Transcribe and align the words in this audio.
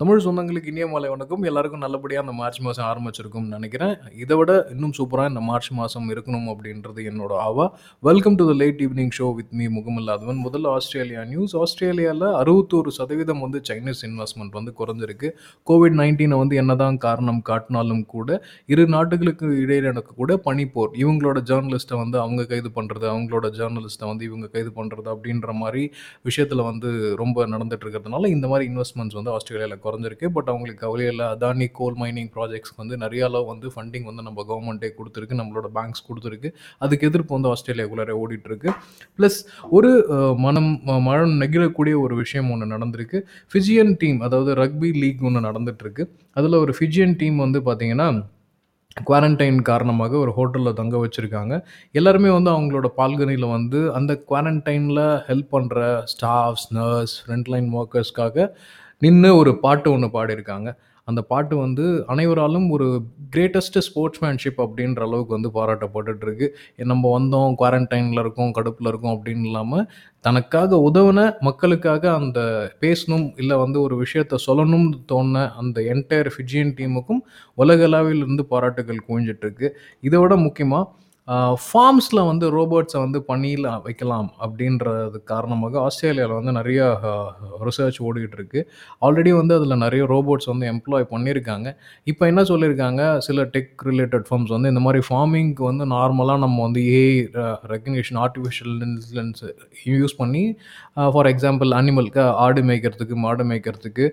தமிழ் 0.00 0.22
சொந்தங்களுக்கு 0.24 0.70
இனிய 0.70 0.84
மாலை 0.90 1.08
வணக்கம். 1.12 1.42
எல்லாருக்கும் 1.48 1.82
நல்லபடியாக 1.84 2.22
அந்த 2.24 2.34
மார்ச் 2.38 2.60
மாதம் 2.66 2.84
ஆரம்பிச்சிருக்கும்னு 2.90 3.54
நினைக்கிறேன். 3.56 3.92
இதை 4.22 4.36
விட 4.40 4.52
இன்னும் 4.74 4.94
சூப்பராக 4.98 5.30
இந்த 5.32 5.40
மார்ச் 5.48 5.68
மாதம் 5.78 6.06
இருக்கணும் 6.12 6.46
அப்படின்றது 6.52 7.00
என்னோட 7.10 7.32
ஆவா. 7.46 7.66
Welcome 8.08 8.36
to 8.38 8.44
the 8.50 8.52
late 8.60 8.80
evening 8.84 9.12
show 9.16 9.26
with 9.38 9.52
me 9.60 9.64
முகமில்லாதவன். 9.74 10.38
முதல்ல 10.46 10.70
ஆஸ்திரேலியா 10.76 11.24
நியூஸ் 11.32 11.54
ஆஸ்திரேலியாவில் 11.64 12.24
அறுபத்தோரு 12.38 12.92
சதவீதம் 12.98 13.42
வந்து 13.46 13.60
சைனீஸ் 13.70 14.00
இன்வெஸ்ட்மெண்ட் 14.08 14.56
வந்து 14.58 14.72
குறைஞ்சிருக்கு. 14.80 15.30
கோவிட் 15.70 15.98
நைன்டீனை 16.00 16.38
வந்து 16.42 16.56
என்னதான் 16.62 16.98
காரணம் 17.06 17.42
காட்டினாலும் 17.50 18.02
கூட 18.14 18.40
இரு 18.74 18.86
நாட்டுகளுக்கு 18.96 19.50
இடையே 19.64 19.82
நடக்கக்கூட 19.88 20.38
பனிப்போர் 20.48 20.90
இவங்களோட 21.02 21.44
ஜேர்னலிஸ்ட்டை 21.52 22.00
வந்து 22.02 22.18
அவங்க 22.24 22.48
கைது 22.54 22.72
பண்ணுறது 22.78 23.08
அவங்களோட 23.12 23.52
ஜேர்னலிஸ்ட்டை 23.60 24.10
வந்து 24.12 24.26
இவங்க 24.30 24.50
கைது 24.56 24.72
பண்ணுறது 24.80 25.08
அப்படின்ற 25.16 25.58
மாதிரி 25.62 25.84
விஷயத்தில் 26.30 26.66
வந்து 26.70 26.88
ரொம்ப 27.24 27.46
நடந்துட்டு 27.56 27.86
இருக்கிறதுனால 27.86 28.32
இந்த 28.38 28.48
மாதிரி 28.54 28.70
இன்வெஸ்ட்மெண்ட்ஸ் 28.72 29.20
வந்து 29.20 29.34
ஆஸ்திரேலியாவில் 29.36 29.78
குறைஞ்சிருக்கு 29.90 30.28
பட் 30.38 30.50
அவங்களுக்கு 30.52 30.82
கவலை 30.86 31.06
இல்லை. 31.12 31.26
அதானி 31.34 31.68
கோல் 31.80 31.98
மைனிங் 32.02 32.30
ப்ராஜெக்ட்ஸ்க்கு 32.36 32.82
வந்து 32.82 32.96
நிறைய 33.04 33.28
அளவு 33.28 33.46
வந்து 33.52 33.68
ஃபண்டிங் 33.74 34.08
வந்து 34.10 34.26
நம்ம 34.28 34.44
கவர்மெண்ட்டே 34.50 34.90
கொடுத்துருக்கு. 34.98 35.40
நம்மளோட 35.42 35.70
பேங்க்ஸ் 35.76 36.06
கொடுத்துருக்கு. 36.08 36.50
அதுக்கு 36.84 37.08
எதிர்ப்பு 37.10 37.36
வந்து 37.36 37.52
ஆஸ்திரேலியாக்குள்ளார 37.54 38.16
ஓடிட்டுருக்கு. 38.22 38.70
ப்ளஸ் 39.18 39.38
ஒரு 39.78 39.92
மனம் 40.46 40.72
மனம் 41.08 41.36
நெகிழக்கூடிய 41.42 41.94
ஒரு 42.06 42.16
விஷயம் 42.22 42.50
ஒன்று 42.54 42.72
நடந்திருக்கு. 42.74 43.20
ஃபிஜியன் 43.52 43.94
டீம் 44.02 44.20
அதாவது 44.28 44.50
ரக்பி 44.62 44.90
லீக் 45.04 45.24
ஒன்று 45.28 45.48
நடந்துட்டு 45.48 45.78
அதில் 46.38 46.62
ஒரு 46.64 46.72
ஃபிஜியன் 46.78 47.16
டீம் 47.20 47.38
வந்து 47.44 47.58
பார்த்தீங்கன்னா 47.70 48.08
குவாரண்டைன் 49.08 49.58
காரணமாக 49.68 50.16
ஒரு 50.22 50.32
ஹோட்டலில் 50.36 50.76
தங்க 50.78 50.96
வச்சுருக்காங்க. 51.02 51.54
எல்லாருமே 51.98 52.30
வந்து 52.36 52.50
அவங்களோட 52.54 52.88
பால்கனியில் 52.96 53.46
வந்து 53.54 53.80
அந்த 53.98 54.12
குவாரண்டைனில் 54.30 55.02
ஹெல்ப் 55.28 55.50
பண்ணுற 55.56 55.78
ஸ்டாஃப்ஸ் 56.12 56.66
நர்ஸ் 56.78 57.14
ஃப்ரண்ட்லைன் 57.22 57.68
ஒர்க்கர்ஸ்க்காக 57.80 58.46
நின்று 59.02 59.28
ஒரு 59.36 59.52
பாட்டு 59.64 59.88
ஒன்று 59.92 60.08
பாடியிருக்காங்க. 60.14 60.70
அந்த 61.08 61.20
பாட்டு 61.30 61.54
வந்து 61.56 61.84
அனைவராலும் 62.12 62.66
ஒரு 62.74 62.86
கிரேட்டஸ்ட் 63.34 63.78
ஸ்போர்ட்ஸ்மேன்ஷிப் 63.86 64.60
அப்படின்ற 64.64 65.00
அளவுக்கு 65.06 65.32
வந்து 65.36 65.50
பாராட்டப்பட்டுருக்கு 65.56 66.46
நம்ம 66.90 67.10
வந்தோம் 67.16 67.54
குவாரண்டைனில் 67.60 68.22
இருக்கோம் 68.24 68.52
கடுப்பில் 68.58 68.90
இருக்கோம் 68.90 69.14
அப்படின்னு 69.16 69.48
இல்லாமல் 69.50 69.86
தனக்காக 70.24 70.78
உதவின 70.88 71.20
மக்களுக்காக 71.48 72.12
அந்த 72.12 72.40
பேசணும் 72.80 73.26
இல்லை 73.36 73.56
வந்து 73.56 73.80
ஒரு 73.80 73.96
விஷயத்த 74.04 74.40
சொல்லணும்னு 74.46 75.00
தோணுன 75.12 75.44
அந்த 75.62 75.80
என்டையர் 75.94 76.30
ஃபிஜியன் 76.36 76.74
டீமுக்கும் 76.80 77.22
உலகளாவில் 77.58 78.22
இருந்து 78.24 78.44
பாராட்டுகள் 78.44 79.06
குவிஞ்சிட்ருக்கு. 79.08 79.68
இதை 80.00 80.20
விட 80.20 80.36
முக்கியமாக 80.46 80.86
ஃபார்ம்ஸில் 81.64 82.20
வந்து 82.28 82.46
ரோபோட்ஸை 82.56 82.98
வந்து 83.02 83.18
பண்ணியில் 83.28 83.66
வைக்கலாம் 83.84 84.28
அப்படின்றது 84.44 85.18
காரணமாக 85.32 85.78
ஆஸ்திரேலியாவில் 85.86 86.38
வந்து 86.38 86.52
நிறைய 86.58 86.80
ரிசர்ச் 87.66 87.98
ஓடிக்கிட்டு 88.06 88.36
இருக்குது 88.38 88.64
ஆல்ரெடி 89.06 89.32
வந்து 89.40 89.54
அதில் 89.58 89.82
நிறைய 89.84 90.02
ரோபோட்ஸ் 90.14 90.50
வந்து 90.52 90.66
எம்ப்ளாய் 90.72 91.06
பண்ணியிருக்காங்க. 91.12 91.68
இப்போ 92.12 92.24
என்ன 92.30 92.44
சொல்லியிருக்காங்க? 92.50 93.02
சில 93.28 93.44
டெக் 93.56 93.86
ரிலேட்டட் 93.90 94.26
ஃபார்ம்ஸ் 94.28 94.54
வந்து 94.56 94.72
இந்த 94.74 94.84
மாதிரி 94.86 95.02
ஃபார்மிங்க்கு 95.08 95.64
வந்து 95.70 95.86
நார்மலாக 95.96 96.44
நம்ம 96.44 96.60
வந்து 96.66 96.82
AI 97.00 97.16
recognition 97.74 98.20
artificial 98.26 98.76
intelligence 98.88 99.42
use 99.94 100.18
பண்ணி 100.22 100.44
ஃபார் 101.14 101.30
எக்ஸாம்பிள் 101.34 101.72
அனிமலுக்கு 101.80 102.24
ஆடு 102.46 102.62
மேய்க்கிறதுக்கு 102.70 103.16
மாடு 103.26 103.44
மேய்க்கிறதுக்கு 103.50 104.06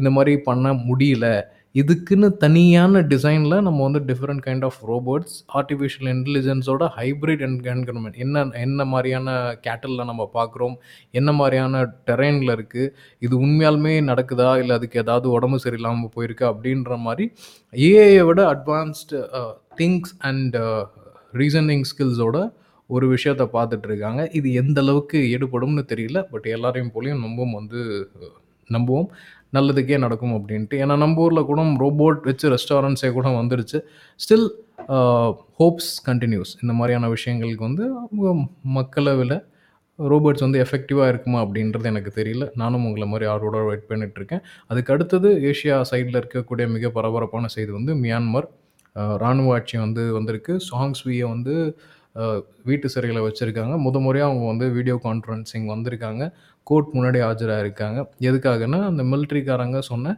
இந்த 0.00 0.12
மாதிரி 0.18 0.34
பண்ண 0.48 0.72
முடியல. 0.88 1.26
இதுக்குன்னு 1.74 2.28
தனியான 2.36 3.00
டிசைனில் 3.02 3.56
நம்ம 3.60 3.78
வந்து 3.82 4.00
different 4.00 4.42
kind 4.44 4.64
of 4.64 4.76
robots 4.88 5.34
artificial 5.54 6.10
இன்டெலிஜென்ஸோட 6.12 6.84
hybrid 6.96 7.42
என்கன்மெண்ட் 7.42 8.18
என்ன 8.18 8.44
என்ன 8.56 8.84
மாதிரியான 8.84 9.28
கேட்டலில் 9.60 10.04
நம்ம 10.04 10.24
பார்க்குறோம் 10.34 10.76
என்ன 11.10 11.32
மாதிரியான 11.32 11.80
டெரெயினில் 12.04 12.54
இருக்குது 12.54 12.92
இது 13.18 13.34
உண்மையாலுமே 13.38 13.94
நடக்குதா 14.02 14.52
இல்லை 14.56 14.76
அதுக்கு 14.76 14.98
ஏதாவது 14.98 15.28
உடம்பு 15.30 15.58
சரியில்லாமல் 15.64 16.14
போயிருக்கா 16.16 16.46
அப்படின்ற 16.48 16.98
மாதிரி 16.98 17.26
ஏஐயை 17.74 18.22
விட 18.22 18.42
அட்வான்ஸ்டு 18.54 19.24
திங்ஸ் 19.76 20.14
அண்ட் 20.20 20.58
ரீசனிங் 21.32 21.86
ஸ்கில்ஸோட 21.92 22.38
ஒரு 22.90 23.06
விஷயத்தை 23.08 23.48
பார்த்துட்ருக்காங்க 23.52 24.22
இது 24.32 24.48
எந்த 24.52 24.78
அளவுக்கு 24.80 25.18
ஈடுபடும்னு 25.34 25.84
தெரியல 25.92 26.18
பட் 26.30 26.46
எல்லாரையும் 26.46 26.94
போலையும் 26.94 27.22
நம்பவும் 27.22 27.52
வந்து 27.52 27.80
நம்புவோம். 28.70 29.08
நல்லதுக்கே 29.56 29.96
நடக்கும் 30.04 30.34
அப்படின்ட்டு. 30.36 30.76
ஏன்னா 30.82 30.94
நம்ம 31.02 31.22
ஊரில் 31.24 31.48
கூட 31.50 31.62
ரோபோட் 31.84 32.20
வச்சு 32.28 32.46
ரெஸ்டாரண்ட்ஸே 32.54 33.10
கூட 33.16 33.28
வந்துருச்சு. 33.40 33.80
ஸ்டில் 34.24 34.46
ஹோப்ஸ் 35.60 35.90
கண்டினியூஸ் 36.08 36.52
இந்த 36.62 36.72
மாதிரியான 36.78 37.10
விஷயங்களுக்கு 37.16 37.66
வந்து 37.68 37.84
மக்களவில் 38.78 39.36
ரோபோட்ஸ் 39.98 40.44
வந்து 40.44 40.60
எஃபெக்டிவாக 40.64 41.10
இருக்குமா 41.12 41.40
அப்படின்றது 41.44 41.88
எனக்கு 41.90 42.10
தெரியல. 42.16 42.44
நானும் 42.60 42.86
உங்களை 42.88 43.06
மாதிரி 43.12 43.26
ஆர்வோட 43.32 43.58
வெயிட் 43.68 43.88
பண்ணிகிட்ருக்கேன் 43.90 44.42
அதுக்கு 44.70 44.92
அடுத்தது 44.94 45.28
ஏஷியா 45.50 45.76
சைடில் 45.90 46.20
இருக்கக்கூடிய 46.20 46.66
மிக 46.76 46.90
பரபரப்பான 46.96 47.50
செய்தி 47.56 47.72
வந்து 47.78 47.94
மியான்மர். 48.04 48.48
இராணுவ 48.96 49.18
ராணுவ 49.22 49.54
ஆட்சி 49.54 49.76
வந்து 49.84 50.02
வந்திருக்கு. 50.16 50.54
சாங்ஸ்வியை 50.70 51.26
வந்து 51.34 51.54
வீட்டு 52.64 52.86
சிறையில் 52.94 53.24
வச்சுருக்காங்க. 53.26 53.74
முத 53.86 54.00
முறையாக 54.06 54.30
அவங்க 54.30 54.44
வந்து 54.52 54.66
வீடியோ 54.70 54.96
கான்ஃபரன்சிங் 55.06 55.66
வந்திருக்காங்க. 55.74 56.24
கோர்ட் 56.66 56.92
முன்னாடி 56.94 57.18
ஆஜராக 57.28 57.64
இருக்காங்க 57.64 58.00
எதுக்காகன்னா 58.28 58.80
அந்த 58.90 59.02
மிலிட்ரிக்காரங்க 59.12 59.78
சொன்ன 59.90 60.14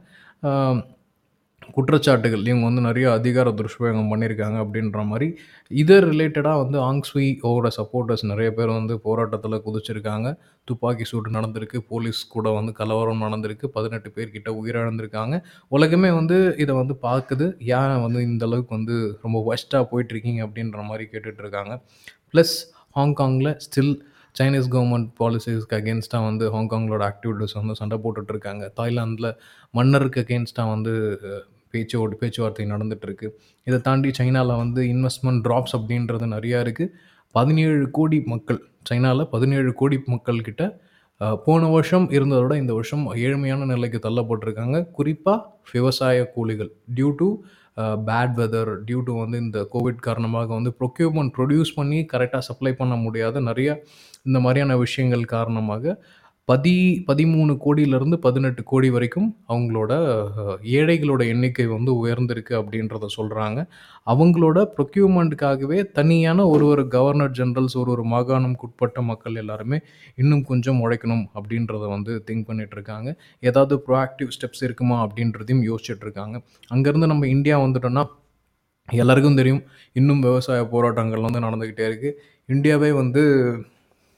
குற்றச்சாட்டுகள் 1.74 2.46
இவங்க 2.48 2.64
வந்து 2.64 2.80
நிறைய 2.80 3.12
அதிகார 3.12 3.50
துஷ்பிரயோகம் 3.50 4.10
பண்ணியிருக்காங்க 4.12 4.58
அப்படின்ற 4.64 5.00
மாதிரி. 5.06 5.26
இதை 5.70 5.96
ரிலேட்டடாக 5.98 6.60
வந்து 6.62 6.78
ஆங்ஸ்வி 6.88 7.26
ஓட 7.50 7.70
சப்போர்ட்டர்ஸ் 7.78 8.24
நிறைய 8.24 8.50
பேர் 8.54 8.72
வந்து 8.78 8.98
போராட்டத்தில் 8.98 9.56
குதிச்சிருக்காங்க. 9.66 10.30
துப்பாக்கி 10.64 11.04
சூடு 11.04 11.30
நடந்திருக்கு 11.30 11.80
போலீஸ் 11.88 12.28
கூட 12.28 12.50
வந்து 12.50 12.72
கலவரம் 12.72 13.24
நடந்திருக்கு 13.26 13.68
பதினெட்டு 13.76 14.10
பேர்கிட்ட 14.16 14.52
உயிரிழந்திருக்காங்க. 14.60 15.42
உலகமே 15.68 16.10
வந்து 16.10 16.38
இதை 16.58 16.74
வந்து 16.74 16.96
பார்க்குது. 17.02 17.48
ஏன் 17.78 18.02
வந்து 18.06 18.22
இந்த 18.22 18.44
அளவுக்கு 18.46 18.74
வந்து 18.74 19.18
ரொம்ப 19.22 19.54
ஒஸ்ட்டாக 19.54 19.88
போயிட்டுருக்கீங்க 19.92 20.42
அப்படின்ற 20.48 20.84
மாதிரி 20.84 21.06
கேட்டுட்ருக்காங்க. 21.12 21.74
ப்ளஸ் 22.32 22.56
ஹாங்காங்கில் 22.96 23.56
ஸ்டில் 23.66 23.94
சைனீஸ் 24.38 24.70
கவர்மெண்ட் 24.72 25.10
பாலிசிஸ்க்கு 25.20 25.76
அகேன்ஸ்டாக 25.80 26.24
வந்து 26.28 26.44
ஹாங்காங்களோட 26.54 27.02
ஆக்டிவிட்டிஸ் 27.10 27.54
வந்து 27.54 27.74
சண்டை 27.74 27.96
போட்டுட்டு 27.98 28.32
இருக்காங்க 28.34 28.64
தாய்லாந்தில் 28.80 29.30
மன்னருக்கு 29.70 30.24
அகேன்ஸ்டாக 30.24 30.72
வந்து 30.74 30.94
பேச்சு 31.70 31.96
பேச்சோடு 31.96 32.16
பேச்சுவார்த்தை 32.16 32.66
நடந்துகிட்ருக்கு 32.66 33.28
இதை 33.64 33.80
தாண்டி 33.80 34.10
சைனாவில் 34.10 34.56
வந்து 34.56 34.82
இன்வெஸ்ட்மெண்ட் 34.82 35.42
ட்ராப்ஸ் 35.46 35.76
அப்படின்றது 35.76 36.26
நிறையா 36.26 36.58
இருக்குது 36.64 36.92
பதினேழு 37.32 37.90
கோடி 37.90 38.22
மக்கள் 38.26 38.60
சைனாவில் 38.82 39.28
பதினேழு 39.28 39.72
கோடி 39.72 39.96
மக்கள்கிட்ட 40.06 40.64
போன 41.46 41.68
வருஷம் 41.68 42.10
இருந்ததை 42.10 42.42
விட 42.42 42.56
இந்த 42.56 42.72
வருஷம் 42.72 43.04
ஏழ்மையான 43.14 43.64
நிலைக்கு 43.64 43.98
தள்ளப்பட்டிருக்காங்க. 44.08 44.90
குறிப்பாக 44.90 45.44
விவசாய 45.72 46.32
கூலிகள் 46.34 46.72
due 46.94 47.14
to 47.16 47.28
bad 48.06 48.34
weather 48.36 48.70
due 48.84 49.00
to 49.00 49.18
வந்து 49.20 49.38
இந்த 49.38 49.68
கோவிட் 49.72 49.96
காரணமாக 49.96 50.54
வந்து 50.54 50.74
ப்ரொக்யூர்மெண்ட் 50.80 51.32
ப்ரொடியூஸ் 51.36 51.72
பண்ணி 51.74 52.06
கரெக்டாக 52.12 52.38
சப்ளை 52.38 52.72
பண்ண 52.72 52.96
முடியாத 52.96 53.40
நிறைய 53.40 53.82
இந்த 54.22 54.40
மாதிரியான 54.40 54.76
விஷயங்கள் 54.76 55.24
காரணமாக 55.24 56.02
பதி 56.48 57.04
பதிமூணு 57.08 57.52
கோடியிலேருந்து 57.64 58.16
பதினெட்டு 58.16 58.62
கோடி 58.64 58.88
வரைக்கும் 58.90 59.26
அவங்களோட 59.48 59.92
ஏழைகளோட 60.62 61.22
எண்ணிக்கை 61.26 61.66
வந்து 61.66 61.90
உயர்ந்திருக்கு 61.98 62.54
அப்படின்றத 62.54 63.06
சொல்கிறாங்க 63.16 63.60
அவங்களோட 64.06 64.58
ப்ரொக்யூர்மெண்ட்டுக்காகவே 64.76 65.78
தனியான 65.92 66.46
ஒரு 66.46 66.66
ஒரு 66.66 66.88
கவர்னர் 66.88 67.30
ஜெனரல்ஸ் 67.30 67.76
ஒரு 67.76 67.90
ஒரு 67.90 68.04
மாகாணம்க்கு 68.04 68.60
உட்பட்ட 68.60 69.02
மக்கள் 69.02 69.34
எல்லாருமே 69.34 69.80
இன்னும் 70.14 70.44
கொஞ்சம் 70.44 70.80
உழைக்கணும் 70.84 71.24
அப்படின்றத 71.34 71.84
வந்து 71.88 72.24
திங்க் 72.30 72.48
பண்ணிகிட்ருக்காங்க 72.48 73.08
ஏதாவது 73.40 73.76
ப்ரோஆக்டிவ் 73.88 74.32
ஸ்டெப்ஸ் 74.38 74.64
இருக்குமா 74.64 74.98
அப்படின்றதையும் 75.06 75.66
யோசிச்சுட்ருக்காங்க. 75.70 76.36
அங்கேருந்து 76.70 77.06
நம்ம 77.06 77.26
இந்தியா 77.26 77.58
வந்துட்டோன்னா 77.60 78.04
எல்லாருக்கும் 78.88 79.36
தெரியும் 79.36 79.64
இன்னும் 79.92 80.20
விவசாய 80.20 80.64
போராட்டங்கள் 80.66 81.20
வந்து 81.20 81.40
நடந்துக்கிட்டே 81.40 81.86
இருக்குது 81.88 82.18
இந்தியாவே 82.48 82.92
வந்து 82.92 83.22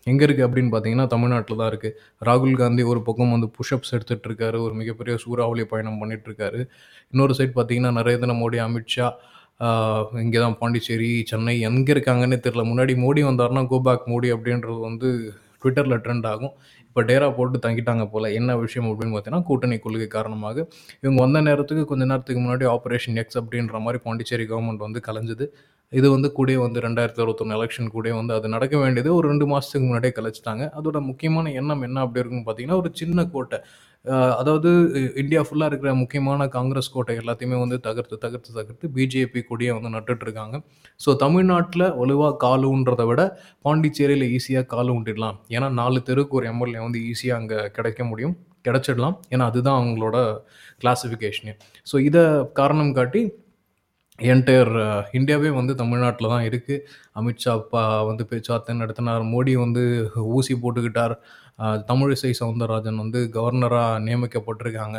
எங்கே 0.06 0.24
இருக்குது 0.26 0.46
அப்படின்னு 0.46 0.70
பார்த்தீங்கன்னா 0.74 1.06
தமிழ்நாட்டில் 1.14 1.60
தான் 1.60 1.70
இருக்குது 1.72 1.96
ராகுல் 2.28 2.54
காந்தி 2.60 2.82
ஒரு 2.92 3.00
பக்கம் 3.08 3.34
வந்து 3.36 3.48
புஷ்அப்ஸ் 3.56 3.92
எடுத்துகிட்டு 3.96 4.28
இருக்காரு 4.30 4.58
ஒரு 4.66 4.74
மிகப்பெரிய 4.80 5.14
சூறாவளி 5.24 5.64
பயணம் 5.72 5.98
பண்ணிகிட்ருக்காரு 6.02 6.60
இன்னொரு 7.12 7.34
சைட் 7.38 7.56
பார்த்தீங்கன்னா 7.58 7.92
நரேந்திர 7.98 8.36
மோடி 8.42 8.60
அமித்ஷா 8.66 9.08
இங்கே 10.24 10.38
தான் 10.44 10.56
பாண்டிச்சேரி 10.60 11.10
சென்னை 11.30 11.54
எங்கே 11.68 11.92
இருக்காங்கன்னே 11.94 12.38
தெரில 12.44 12.64
முன்னாடி 12.70 12.92
மோடி 13.04 13.22
வந்தாருன்னா 13.28 13.62
கோ 13.72 13.78
பேக் 13.86 14.04
மோடி 14.12 14.28
அப்படின்றது 14.34 14.80
வந்து 14.88 15.08
ட்விட்டரில் 15.62 16.02
ட்ரெண்ட் 16.04 16.26
ஆகும். 16.32 16.52
இப்போ 16.88 17.02
டேரா 17.08 17.26
போட்டு 17.38 17.58
தங்கிட்டாங்க 17.64 18.04
போல் 18.12 18.26
என்ன 18.38 18.56
விஷயம் 18.62 18.86
அப்படின்னு 18.90 19.14
பார்த்தீங்கன்னா 19.14 19.46
கூட்டணி 19.48 19.76
கொள்கை 19.84 20.06
காரணமாக 20.14 20.56
இவங்க 21.02 21.18
வந்த 21.24 21.40
நேரத்துக்கு 21.48 21.82
கொஞ்ச 21.90 22.04
நேரத்துக்கு 22.12 22.40
முன்னாடி 22.44 22.66
ஆப்ரேஷன் 22.76 23.18
எக்ஸ் 23.22 23.38
அப்படின்ற 23.40 23.80
மாதிரி 23.86 24.00
பாண்டிச்சேரி 24.06 24.46
கவர்மெண்ட் 24.52 24.86
வந்து 24.86 25.02
கலைஞ்சது. 25.08 25.46
இது 25.92 26.06
வந்து 26.14 26.28
கூட 26.38 26.56
வந்து 26.64 26.78
ரெண்டாயிரத்தி 26.86 27.20
இருபத்தொன்று 27.22 27.54
எலெக்ஷன் 27.58 27.92
கூட 27.96 28.08
வந்து 28.20 28.32
அது 28.38 28.46
நடக்க 28.54 28.74
வேண்டியது 28.82 29.10
ஒரு 29.18 29.26
ரெண்டு 29.32 29.46
மாதத்துக்கு 29.52 29.86
முன்னாடியே 29.86 30.14
கலைச்சிட்டாங்க. 30.18 30.64
அதோட 30.78 30.98
முக்கியமான 31.10 31.52
எண்ணம் 31.60 31.84
என்ன 31.88 32.02
அப்படி 32.04 32.20
இருக்குன்னு 32.22 32.46
பார்த்தீங்கன்னா 32.48 32.80
ஒரு 32.82 32.90
சின்ன 33.00 33.24
கோட்டை. 33.34 33.60
அதாவது 34.40 34.70
இந்தியா 35.16 35.40
ஃபுல்லாக 35.46 35.70
இருக்கிற 35.70 35.90
முக்கியமான 35.94 36.48
காங்கிரஸ் 36.48 36.92
கோட்டை 36.92 37.14
எல்லாத்தையுமே 37.16 37.56
வந்து 37.58 37.76
தகர்த்து 37.80 38.16
தகர்த்து 38.18 38.50
தகர்த்து 38.52 38.92
பிஜேபி 38.96 39.40
கொடியை 39.42 39.72
வந்து 39.78 39.90
நட்டுட்ருக்காங்க 39.96 40.56
ஸோ 41.00 41.16
தமிழ்நாட்டில் 41.16 41.86
வலுவாக 41.92 42.36
காலுன்றதை 42.44 43.06
விட 43.06 43.22
பாண்டிச்சேரியில் 43.62 44.26
ஈஸியாக 44.36 44.66
கால் 44.66 44.92
ஊண்டிடலாம் 44.96 45.38
ஏன்னா 45.56 45.68
நாலு 45.80 46.00
தெருக்கு 46.10 46.38
ஒரு 46.40 46.46
எம்எல்ஏ 46.46 46.80
வந்து 46.86 47.00
ஈஸியாக 47.10 47.40
அங்கே 47.42 47.58
கிடைக்க 47.78 48.02
முடியும். 48.04 48.36
கிடச்சிடலாம். 48.68 49.16
ஏன்னா 49.30 49.44
அதுதான் 49.50 49.78
அவங்களோட 49.80 50.16
கிளாஸிஃபிகேஷனே 50.82 51.52
ஸோ 51.86 51.96
இதை 52.08 52.22
காரணம் 52.52 52.92
காட்டி 52.92 53.22
என்டையர் 54.18 54.70
uh, 54.84 55.02
இந்தியாவே 55.12 55.50
வந்து 55.58 55.72
தமிழ்நாட்டில் 55.80 56.30
தான் 56.32 56.46
இருக்குது 56.48 56.84
அமித்ஷா 57.16 57.52
பா 57.72 57.82
வந்து 58.02 58.24
பேச்சுவார்த்தை 58.30 58.74
நடத்தினார். 58.76 59.24
மோடி 59.34 59.52
வந்து 59.56 59.82
ஊசி 60.36 60.54
போட்டுக்கிட்டார். 60.62 61.14
தமிழிசை 61.90 62.30
சவுந்தரராஜன் 62.40 62.98
வந்து 63.02 63.20
கவர்னராக 63.36 64.00
நியமிக்கப்பட்டிருக்காங்க. 64.06 64.98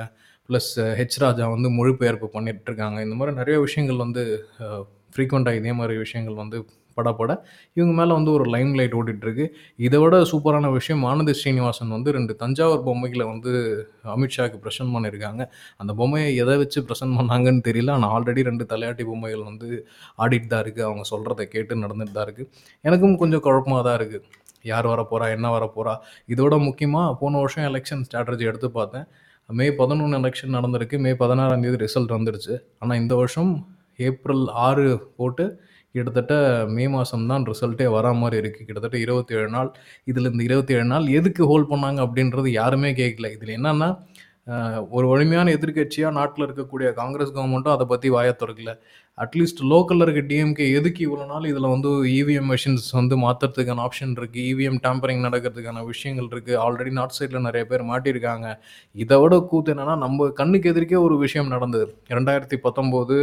ப்ளஸ் 0.50 0.72
ஹெச் 1.00 1.20
ராஜா 1.24 1.48
வந்து 1.56 1.70
மொழிபெயர்ப்பு 1.70 2.30
பண்ணிகிட்ருக்காங்க 2.36 3.00
இந்த 3.06 3.16
மாதிரி 3.16 3.34
நிறைய 3.36 3.58
விஷயங்கள் 3.66 4.04
வந்து 4.06 4.24
ஃப்ரீக்வெண்ட்டாக 5.16 5.60
இதே 5.62 5.74
மாதிரி 5.80 5.98
விஷயங்கள் 6.06 6.42
வந்து 6.44 6.58
படப்பட. 7.00 7.32
இவங்க 7.78 7.94
மேலே 8.00 8.12
வந்து 8.20 8.32
ஒரு 8.38 8.48
லைம் 8.56 8.74
லைட் 8.82 8.98
ஓடிட்டுருக்கு. 9.02 9.48
இதை 9.88 10.00
விட 10.06 10.22
சூப்பரான 10.32 10.72
விஷயம் 10.80 11.04
ஆனந்த் 11.12 11.34
ஸ்ரீனிவாசன் 11.42 11.96
வந்து 11.98 12.10
ரெண்டு 12.18 12.36
தஞ்சாவூர் 12.44 12.86
பொம்மைகளை 12.90 13.28
வந்து 13.34 13.52
அமித்ஷாக்கு 14.16 14.60
ப்ரெசென்ட் 14.66 14.94
பண்ணியிருக்காங்க. 14.96 15.42
அந்த 15.84 15.92
பொம்மையை 16.02 16.30
எதை 16.44 16.58
வச்சு 16.64 16.82
பிரசன்ட் 16.90 17.18
பண்ணாங்கன்னு 17.22 17.64
தெரியல. 17.70 17.94
ஆனால் 17.98 18.12
ஆல்ரெடி 18.18 18.44
ரெண்டு 18.50 18.66
தலையாட்டி 18.74 19.06
பொம்மைகள் 19.12 19.48
வந்து 19.52 19.70
ஆடிட்டு 20.26 20.50
தான் 20.54 20.64
இருக்குது 20.66 20.88
அவங்க 20.90 21.06
சொல்கிறத 21.14 21.48
கேட்டு 21.56 21.82
நடந்துட்டு 21.86 22.16
தான் 22.18 22.28
இருக்குது 22.28 22.50
எனக்கும் 22.90 23.18
கொஞ்சம் 23.24 23.44
குழப்பமாக 23.48 23.84
தான் 23.88 23.98
இருக்குது 24.02 24.26
யார் 24.70 24.88
வர 24.92 25.02
போகிறா 25.12 25.26
என்ன 25.36 25.48
வர 25.56 25.66
போகிறா 25.76 25.94
இதோட 26.34 26.54
முக்கியமாக 26.68 27.12
போன 27.20 27.40
வருஷம் 27.44 27.66
எலெக்ஷன் 27.70 28.02
ஸ்ட்ராட்டஜி 28.08 28.46
எடுத்து 28.52 28.70
பார்த்தேன். 28.78 29.06
மே 29.50 29.66
பதினொன்று 29.80 30.18
எலெக்ஷன் 30.22 30.56
நடந்திருக்கு. 30.58 30.96
மே 31.06 31.12
பதினாறாம் 31.22 31.64
தேதி 31.66 31.78
ரிசல்ட் 31.84 32.12
வந்துருச்சு. 32.16 32.56
ஆனால் 32.82 33.00
இந்த 33.02 33.14
வருஷம் 33.22 33.52
ஏப்ரல் 34.08 34.44
ஆறு 34.66 34.86
போட்டு 35.20 35.46
கிட்டத்தட்ட 35.96 36.34
மே 36.76 36.86
மாதம் 36.96 37.28
தான் 37.32 37.46
ரிசல்ட்டே 37.52 37.88
வரா 37.96 38.12
மாதிரி 38.22 38.40
இருக்குது 38.42 38.68
கிட்டத்தட்ட 38.68 38.98
இருபத்தி 39.06 39.38
ஏழு 39.40 39.50
நாள். 39.58 39.70
இதில் 40.12 40.32
இந்த 40.32 40.44
இருபத்தி 40.50 40.76
ஏழு 40.78 40.88
நாள் 40.94 41.08
எதுக்கு 41.20 41.44
ஹோல்ட் 41.52 41.72
பண்ணாங்க 41.74 42.02
அப்படின்றது 42.08 42.50
யாருமே 42.62 42.92
கேட்கல 43.02 43.32
இதில் 43.36 43.58
என்னன்னா 43.60 43.92
ஒரு 44.98 45.06
வலிமையான 45.10 45.52
எதிர்க்கட்சியாக 45.56 46.16
நாட்டில் 46.18 46.46
இருக்கக்கூடிய 46.46 46.88
காங்கிரஸ் 47.00 47.34
கவர்மெண்ட்டும் 47.36 47.74
அதை 47.74 47.86
பற்றி 47.92 48.08
வாய 48.14 48.30
திறக்கல. 48.42 48.72
அட்லீஸ்ட் 49.24 49.62
லோக்கலில் 49.72 50.04
இருக்க 50.06 50.22
டிஎம்கே 50.30 50.66
எதுக்கு 50.78 51.02
இவ்வளோ 51.08 51.26
நாள் 51.32 51.46
இதில் 51.50 51.68
வந்து 51.74 51.90
இவிஎம் 52.20 52.50
மிஷின்ஸ் 52.52 52.88
வந்து 53.00 53.16
மாற்றுறதுக்கான 53.24 53.84
ஆப்ஷன் 53.88 54.14
இருக்குது 54.20 54.46
இவிஎம் 54.52 54.80
டேம்பரிங் 54.86 55.26
நடக்கிறதுக்கான 55.28 55.84
விஷயங்கள் 55.92 56.30
இருக்குது 56.34 56.60
ஆல்ரெடி 56.66 56.94
நார்த் 57.00 57.18
சைடில் 57.18 57.46
நிறைய 57.48 57.64
பேர் 57.72 57.84
மாட்டியிருக்காங்க. 57.92 58.48
இதை 59.04 59.18
விட 59.24 59.38
கூத்து 59.52 59.74
என்னென்னா 59.74 59.96
நம்ம 60.06 60.30
கண்ணுக்கு 60.40 60.72
எதிர்க்கே 60.74 61.00
ஒரு 61.08 61.18
விஷயம் 61.26 61.54
நடந்தது. 61.56 61.88
ரெண்டாயிரத்தி 62.18 62.60
பத்தொம்போது 62.66 63.18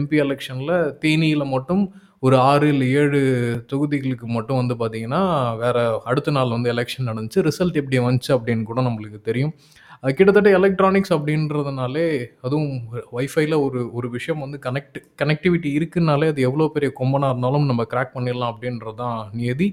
எம்பி 0.00 0.18
எலெக்ஷனில் 0.26 0.76
தேனியில் 1.04 1.52
மட்டும் 1.54 1.84
ஒரு 2.22 2.36
ஆறு 2.50 2.66
இல்லை 2.68 2.86
ஏழு 3.00 3.18
தொகுதிகளுக்கு 3.72 4.26
மட்டும் 4.36 4.60
வந்து 4.60 4.74
பார்த்தீங்கன்னா 4.82 5.22
வேறு 5.62 5.82
அடுத்த 6.10 6.30
நாள் 6.36 6.54
வந்து 6.56 6.72
எலெக்ஷன் 6.74 7.08
நடந்துச்சு. 7.10 7.40
ரிசல்ட் 7.48 7.80
எப்படி 7.82 7.98
வந்துச்சு 8.06 8.30
அப்படின்னு 8.36 8.64
கூட 8.70 8.80
நம்மளுக்கு 8.88 9.20
தெரியும். 9.30 9.52
அது 10.02 10.12
கிட்டத்தட்ட 10.14 10.48
எலக்ட்ரானிக்ஸ் 10.58 11.12
அப்படின்றதுனாலே 11.16 12.06
அதுவும் 12.46 12.72
ஒய்ஃபைல 13.18 13.54
ஒரு 13.66 13.80
ஒரு 13.98 14.08
விஷயம் 14.16 14.42
வந்து 14.44 14.58
கனெக்ட் 14.66 14.98
கனெக்டிவிட்டி 15.20 15.70
இருக்குன்னாலே 15.78 16.26
அது 16.32 16.40
எவ்வளோ 16.48 16.66
பெரிய 16.74 16.90
கொம்பனாக 17.00 17.32
இருந்தாலும் 17.32 17.68
நம்ம 17.70 17.84
கிராக் 17.92 18.14
பண்ணிடலாம் 18.16 18.52
அப்படின்றது 18.54 18.98
தான் 19.02 19.20
நியதி. 19.40 19.68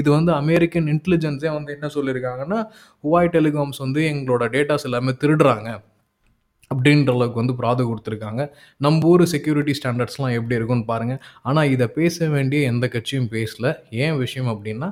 இது 0.00 0.08
வந்து 0.16 0.32
அமெரிக்கன் 0.32 0.88
இன்டெலிஜென்ஸே 0.94 1.52
வந்து 1.58 1.72
என்ன 1.76 1.90
சொல்லியிருக்காங்கன்னா 1.96 2.60
ஹுவாய் 3.04 3.34
டெலிகாம்ஸ் 3.36 3.84
வந்து 3.86 4.02
எங்களோட 4.14 4.46
டேட்டாஸ் 4.56 4.88
எல்லாமே 4.90 5.14
திருடுறாங்க. 5.24 5.70
அப்படின்ற 6.70 7.10
அளவுக்கு 7.16 7.40
வந்து 7.42 7.56
பிராது 7.60 7.82
கொடுத்துருக்காங்க. 7.88 8.42
நம்ம 8.84 9.08
ஊர் 9.10 9.24
செக்யூரிட்டி 9.34 9.74
ஸ்டாண்டர்ட்ஸ்லாம் 9.78 10.34
எப்படி 10.38 10.56
இருக்குன்னு 10.58 10.86
பாருங்கள் 10.92 11.20
ஆனால் 11.48 11.70
இதை 11.74 11.86
பேச 11.98 12.28
வேண்டிய 12.34 12.70
எந்த 12.72 12.86
கட்சியும் 12.94 13.30
பேசல. 13.36 13.66
ஏன் 14.04 14.18
விஷயம் 14.24 14.50
அப்படின்னா 14.54 14.88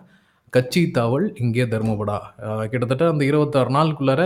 கட்சி 0.56 0.82
தாவல் 0.98 1.26
இங்கே 1.44 1.64
தர்மபடா. 1.72 2.18
கிட்டத்தட்ட 2.72 3.06
அந்த 3.14 3.24
இருபத்தாறு 3.30 3.70
நாளுக்குள்ளார 3.76 4.22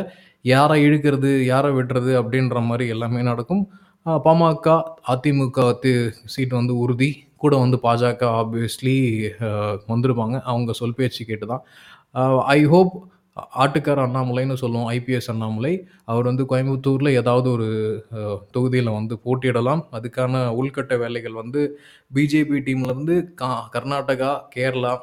யாரை 0.52 0.76
இழுக்கிறது 0.86 1.30
யாரை 1.52 1.70
விடுறது 1.78 2.12
அப்படின்ற 2.20 2.60
மாதிரி 2.68 2.84
எல்லாமே 2.94 3.22
நடக்கும். 3.30 3.64
பாமக 4.26 4.68
அதிமுக 5.12 5.64
சீட் 6.34 6.54
வந்து 6.60 6.74
உறுதி. 6.84 7.10
கூட 7.42 7.54
வந்து 7.64 7.76
பாஜக 7.84 8.22
ஆப்வியஸ்லி 8.40 8.94
வந்திருப்பாங்க. 9.92 10.36
அவங்க 10.50 10.72
சொல் 10.80 10.98
பேச்சு 10.98 11.22
கேட்டு 11.30 11.46
தான் 11.52 11.62
ஐ 12.56 12.60
ஹோப் 12.72 12.94
ஆட்டுக்கார் 13.62 14.02
அண்ணாமலைன்னு 14.04 14.56
சொல்லுவோம் 14.62 14.88
ஐபிஎஸ் 14.96 15.30
அண்ணாமலை. 15.32 15.72
அவர் 16.04 16.28
வந்து 16.30 16.44
கோயம்புத்தூரில் 16.52 17.16
ஏதாவது 17.20 17.48
ஒரு 17.56 17.68
தொகுதியில் 18.56 18.96
வந்து 18.98 19.16
போட்டியிடலாம். 19.26 19.84
அதுக்கான 19.98 20.42
உள்கட்ட 20.60 20.98
வேலைகள் 21.04 21.40
வந்து 21.42 21.62
பிஜேபி 22.14 22.58
டீம்லேருந்து 22.68 23.16
கா 23.42 23.50
கர்நாடகா 23.76 24.32
கேரளா 24.56 24.94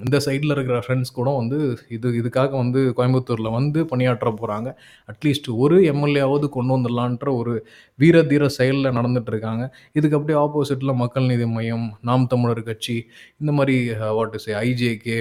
இந்த 0.00 0.16
சைடில் 0.24 0.52
இருக்கிற 0.54 0.78
ஃப்ரெண்ட்ஸ் 0.84 1.14
கூட 1.18 1.28
வந்து 1.36 1.58
இது 1.88 2.08
இதுக்காக 2.20 2.50
வந்து 2.62 2.80
கோயம்புத்தூரில் 2.96 3.54
வந்து 3.56 3.80
பணியாற்ற 3.90 4.30
போகிறாங்க 4.30 4.68
அட்லீஸ்ட் 5.08 5.48
ஒரு 5.56 5.76
எம்எல்ஏவாவது 5.92 6.46
கொண்டு 6.56 6.72
வந்துடலான்ற 6.76 7.28
ஒரு 7.40 7.52
வீர 7.98 8.22
தீர 8.22 8.48
செயலில் 8.48 8.96
நடந்துகிட்ருக்காங்க 8.98 9.66
இதுக்கு 9.92 10.18
அப்படியே 10.18 10.38
ஆப்போசிட்டில் 10.40 11.00
மக்கள் 11.02 11.24
நீதி 11.24 11.46
மையம் 11.56 11.86
நாம் 12.00 12.26
தமிழர் 12.26 12.62
கட்சி 12.62 12.96
இந்த 13.40 13.52
மாதிரி 13.52 13.76
வாட் 14.18 14.36
இஸ் 14.40 14.50
ஐஜேகே 14.64 15.18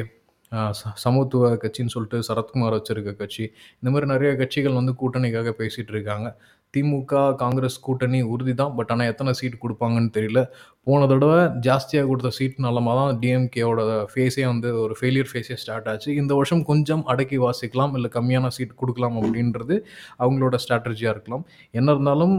சமத்துவ 1.04 1.52
கட்சின்னு 1.64 1.94
சொல்லிட்டு 1.96 2.20
சரத்குமார் 2.30 2.76
வச்சிருக்க 2.80 3.12
கட்சி. 3.22 3.46
இந்த 3.80 3.90
மாதிரி 3.94 4.08
நிறைய 4.14 4.32
கட்சிகள் 4.42 4.80
வந்து 4.80 4.94
கூட்டணிக்காக 5.02 5.54
பேசிகிட்டு 5.62 5.94
இருக்காங்க. 5.96 6.30
திமுக 6.76 7.16
காங்கிரஸ் 7.42 7.76
கூட்டணி 7.86 8.20
உறுதி 8.34 8.54
தான். 8.62 8.72
பட் 8.78 8.92
ஆனால் 8.94 9.10
எத்தனை 9.12 9.32
சீட் 9.40 9.58
கொடுப்பாங்கன்னு 9.64 10.12
தெரியல. 10.16 10.42
போன 10.88 11.08
தடவை 11.12 11.40
ஜாஸ்தியாக 11.68 12.08
கொடுத்த 12.12 12.30
சீட் 12.38 12.56
நல்லமாக 12.66 12.96
தான் 13.00 13.20
டிஎம்கேவோட 13.24 13.82
ஃபேஸே 14.14 14.46
வந்து 14.52 14.70
ஒரு 14.84 14.96
ஃபெயிலியர் 15.00 15.30
ஃபேஸே 15.32 15.58
ஸ்டார்ட் 15.64 15.90
ஆச்சு. 15.92 16.10
இந்த 16.22 16.32
வருஷம் 16.40 16.64
கொஞ்சம் 16.72 17.04
அடக்கி 17.14 17.40
வாசிக்கலாம் 17.46 17.94
இல்லை 18.00 18.10
கம்மியான 18.18 18.52
சீட் 18.58 18.80
கொடுக்கலாம் 18.82 19.18
அப்படின்றது 19.22 19.78
அவங்களோட 20.24 20.58
ஸ்ட்ராட்டஜியாக 20.64 21.16
இருக்கலாம். 21.16 21.46
என்ன 21.80 21.96
இருந்தாலும் 21.96 22.36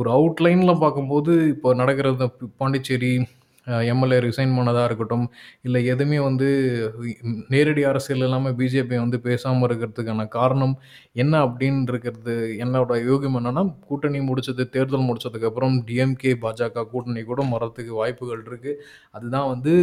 ஒரு 0.00 0.10
அவுட்லைனில் 0.18 0.82
பார்க்கும்போது 0.84 1.34
இப்போ 1.54 1.74
நடக்கிறது 1.82 2.28
பாண்டிச்சேரி 2.62 3.12
எம்எல்ஏ 3.66 4.18
ரிசைன் 4.18 4.56
பண்ணதாக 4.56 4.84
இருக்கட்டும் 4.84 5.24
இல்லை 5.62 5.86
எதுவுமே 5.86 6.18
வந்து 6.18 6.48
நேரடி 7.48 7.84
அரசியல் 7.84 8.20
இல்லாமல் 8.20 8.54
பிஜேபி 8.54 8.96
வந்து 8.98 9.20
பேசாமல் 9.20 9.68
இருக்கிறதுக்கான 9.68 10.28
காரணம் 10.28 10.74
என்ன 11.12 11.40
அப்படின்னு 11.44 11.88
இருக்கிறது 11.88 12.34
என்னோட 12.58 12.92
யோகம் 13.04 13.38
என்னென்னா 13.38 13.64
கூட்டணி 13.88 14.20
முடிச்சது 14.20 14.64
தேர்தல் 14.68 15.06
முடிச்சதுக்கப்புறம் 15.08 15.76
டிஎம்கே 15.88 16.32
பாஜக 16.42 16.86
கூட்டணி 16.90 17.22
கூட 17.22 17.42
மரத்துக்கு 17.44 17.94
வாய்ப்புகள் 17.94 18.42
இருக்குது 18.46 18.74
அதுதான் 19.10 19.48
வந்து 19.48 19.74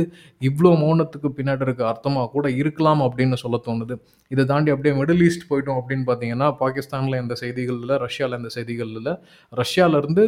இவ்வளோ 0.42 0.72
மௌனத்துக்கு 0.76 1.30
பின்னாடி 1.38 1.62
இருக்க 1.62 1.84
அர்த்தமாக 1.88 2.30
கூட 2.30 2.48
இருக்கலாம் 2.52 3.02
அப்படின்னு 3.02 3.38
சொல்ல 3.44 3.58
தோணுது. 3.68 3.96
இதை 4.32 4.46
தாண்டி 4.46 4.72
அப்படியே 4.72 4.96
மிடில் 4.96 5.24
ஈஸ்ட் 5.24 5.50
போயிட்டோம் 5.50 5.80
அப்படின்னு 5.82 6.06
பார்த்தீங்கன்னா 6.08 6.50
பாகிஸ்தானில் 6.60 7.22
எந்த 7.22 7.36
செய்திகள் 7.36 7.80
இல்லை 7.82 7.98
ரஷ்யாவில் 7.98 8.38
எந்த 8.38 8.50
செய்திகள் 8.50 8.88
இல்லை 8.88 9.14
ரஷ்யாவிலேருந்து 9.54 10.26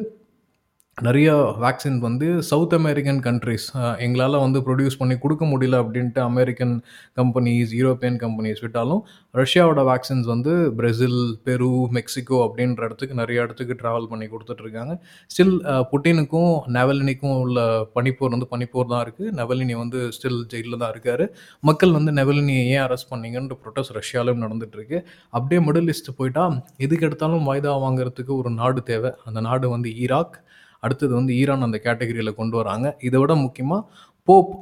நிறைய 0.98 1.30
வேக்சின் 1.64 1.98
வந்து 2.06 2.28
சவுத் 2.50 2.74
அமெரிக்கன் 2.78 3.18
கண்ட்ரிஸ் 3.26 3.66
எங்களால் 4.04 4.36
வந்து 4.44 4.60
ப்ரொடியூஸ் 4.68 4.98
பண்ணி 5.00 5.16
கொடுக்க 5.24 5.44
முடியல 5.46 5.80
அப்படின்ட்டு 5.84 6.22
அமெரிக்கன் 6.28 6.72
கம்பெனிஸ் 7.20 7.72
யூரோப்பியன் 7.80 8.18
கம்பெனிஸ் 8.22 8.62
விட்டாலும் 8.66 9.02
ரஷ்யாவோட 9.34 9.82
வேக்சின்ஸ் 9.90 10.28
வந்து 10.34 10.52
பிரேசில் 10.78 11.18
பெரு 11.48 11.68
மெக்சிகோ 11.98 12.38
அப்படின்ற 12.46 12.88
இடத்துக்கு 12.88 13.20
நிறைய 13.22 13.44
இடத்துக்கு 13.46 13.76
ட்ராவல் 13.82 14.08
பண்ணி 14.12 14.28
கொடுத்துட்ருக்காங்க 14.34 14.96
ஸ்டில் 15.32 15.54
புட்டினுக்கும் 15.92 16.54
நெவலினிக்கும் 16.78 17.36
உள்ள 17.42 17.60
பனிப்போர் 17.98 18.34
வந்து 18.36 18.50
பனிப்போர் 18.54 18.90
தான் 18.94 19.04
இருக்குது 19.08 19.36
நெவலினி 19.42 19.78
வந்து 19.84 20.00
ஸ்டில் 20.18 20.42
ஜெயிலில் 20.54 20.82
தான் 20.84 20.94
இருக்கார். 20.96 21.26
மக்கள் 21.64 21.98
வந்து 21.98 22.14
நெவலினியை 22.22 22.66
ஏன் 22.78 22.86
அரெஸ்ட் 22.88 23.12
பண்ணீங்கன்ற 23.12 23.60
ப்ரொட்டஸ்ட் 23.66 23.96
ரஷ்யாவிலும் 24.00 24.44
நடந்துகிட்ருக்கு 24.46 25.00
அப்படியே 25.36 25.62
மிடில் 25.68 25.94
ஈஸ்ட் 25.96 26.12
போயிட்டா 26.22 26.48
எதுக்கு 26.86 27.08
எடுத்தாலும் 27.10 27.46
வாய்தா 27.52 27.76
வாங்குறதுக்கு 27.86 28.36
ஒரு 28.42 28.52
நாடு 28.62 28.82
தேவை. 28.94 29.14
அந்த 29.28 29.40
நாடு 29.50 29.76
வந்து 29.76 29.92
ஈராக் 30.06 30.36
அடுத்தது 30.80 31.14
வந்து 31.16 31.34
ஈரான் 31.42 31.66
அந்த 31.68 31.80
கேட்டகரியில் 31.86 32.38
கொண்டு 32.40 32.56
வராங்க. 32.62 32.88
இதை 33.08 33.20
விட 33.20 33.36
முக்கியமாக 33.36 33.82
போப் 34.28 34.54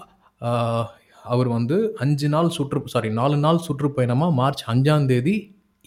அவர் 1.34 1.50
வந்து 1.58 1.78
அஞ்சு 2.04 2.28
நாள் 2.30 2.50
சுற்று 2.50 2.80
சாரி 2.94 3.10
நாலு 3.20 3.38
நாள் 3.38 3.66
சுற்றுப்பயணமாக 3.68 4.32
மார்ச் 4.40 4.64
அஞ்சாந்தேதி 4.74 5.36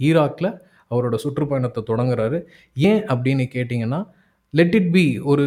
ஈராக்கில் 0.00 0.50
அவரோட 0.90 1.14
சுற்றுப்பயணத்தை 1.24 1.82
தொடங்குறாரு. 1.90 2.38
ஏன் 2.90 3.02
அப்படின்னு 3.12 3.44
கேட்டிங்கன்னா 3.54 4.00
லெட் 4.58 4.74
இட் 4.78 4.90
பி 4.96 5.04
ஒரு 5.30 5.44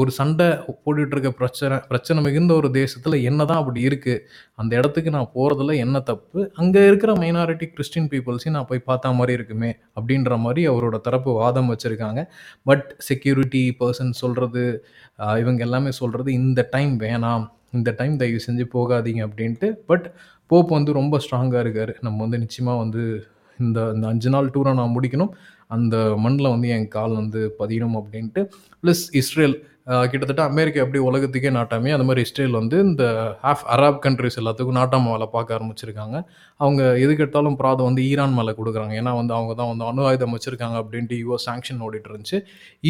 ஒரு 0.00 0.10
சண்டை 0.16 0.46
போட்டுட்ருக்க 0.82 1.30
பிரச்சனை 1.38 1.76
பிரச்சனை 1.90 2.18
மிகுந்த 2.26 2.52
ஒரு 2.54 2.68
தேசத்தில் 2.70 3.16
என்ன 3.28 3.40
தான் 3.50 3.60
அப்படி 3.62 3.80
இருக்குது 3.88 4.22
அந்த 4.54 4.72
இடத்துக்கு 4.80 5.10
நான் 5.16 5.30
போகிறதுல 5.34 5.76
என்ன 5.84 6.00
தப்பு 6.10 6.40
அங்கே 6.62 6.82
இருக்கிற 6.86 7.12
மைனாரிட்டி 7.22 7.66
கிறிஸ்டின் 7.72 8.08
பீப்புள்ஸையும் 8.12 8.56
நான் 8.58 8.68
போய் 8.70 8.86
பார்த்தா 8.90 9.12
மாதிரி 9.18 9.36
இருக்குமே 9.38 9.70
அப்படின்ற 9.96 10.38
மாதிரி 10.44 10.64
அவரோட 10.72 10.98
தரப்பு 11.06 11.32
வாதம் 11.40 11.70
வச்சுருக்காங்க. 11.72 12.22
பட் 12.68 12.86
செக்யூரிட்டி 13.08 13.64
பர்சன் 13.80 14.12
சொல்கிறது 14.22 14.64
இவங்க 15.42 15.62
எல்லாமே 15.68 15.92
சொல்கிறது 16.00 16.30
இந்த 16.42 16.62
டைம் 16.74 16.94
வேணாம் 17.04 17.46
இந்த 17.78 17.90
டைம் 18.00 18.16
தயவு 18.22 18.40
செஞ்சு 18.48 18.66
போகாதீங்க 18.76 19.22
அப்படின்ட்டு 19.28 19.70
பட் 19.90 20.06
போப் 20.50 20.76
வந்து 20.76 20.90
ரொம்ப 21.00 21.14
ஸ்ட்ராங்காக 21.24 21.64
இருக்கார். 21.64 21.92
நம்ம 22.06 22.18
வந்து 22.24 22.38
நிச்சயமாக 22.44 22.82
வந்து 22.82 23.02
இந்த 23.64 23.78
இந்த 23.96 24.06
அஞ்சு 24.12 24.30
நாள் 24.34 24.52
டூரை 24.56 24.74
நான் 24.80 24.96
முடிக்கணும். 24.96 25.32
அந்த 25.76 25.96
மண்ணில் 26.24 26.52
வந்து 26.54 26.68
என் 26.74 26.92
கால் 26.98 27.14
வந்து 27.22 27.40
பதியணும் 27.60 27.96
அப்படின்ட்டு. 28.00 28.42
ப்ளஸ் 28.82 29.06
இஸ்ரேல் 29.20 29.56
கிட்டத்தட்ட 30.12 30.42
அமெரிக்கா 30.50 30.78
எப்படி 30.84 31.00
உலகத்துக்கே 31.08 31.50
நாட்டாமே 31.56 31.90
அந்த 31.96 32.04
மாதிரி 32.06 32.22
இஸ்ரேல் 32.26 32.56
வந்து 32.58 32.76
இந்த 32.86 33.04
ஹாஃப் 33.44 33.62
அராப் 33.74 34.00
கண்ட்ரிஸ் 34.04 34.38
எல்லாத்துக்கும் 34.40 34.78
நாட்டாம 34.78 35.10
வேலை 35.12 35.26
பார்க்க 35.34 35.56
ஆரம்பிச்சிருக்காங்க. 35.56 36.16
அவங்க 36.62 36.82
எதுக்கெடுத்தாலும் 37.04 37.58
பிராதம் 37.60 37.88
வந்து 37.88 38.04
ஈரான் 38.10 38.36
மேலே 38.38 38.54
கொடுக்குறாங்க. 38.60 38.94
ஏன்னா 39.00 39.12
வந்து 39.20 39.34
அவங்க 39.36 39.54
தான் 39.60 39.70
வந்து 39.72 39.86
அணு 39.90 40.02
ஆயுதம் 40.08 40.34
வச்சுருக்காங்க 40.36 40.78
அப்படின்ட்டு 40.82 41.18
யூஎஸ் 41.22 41.46
சாங்ஷன் 41.48 41.82
ஓடிட்டு 41.88 42.10
இருந்துச்சு. 42.10 42.40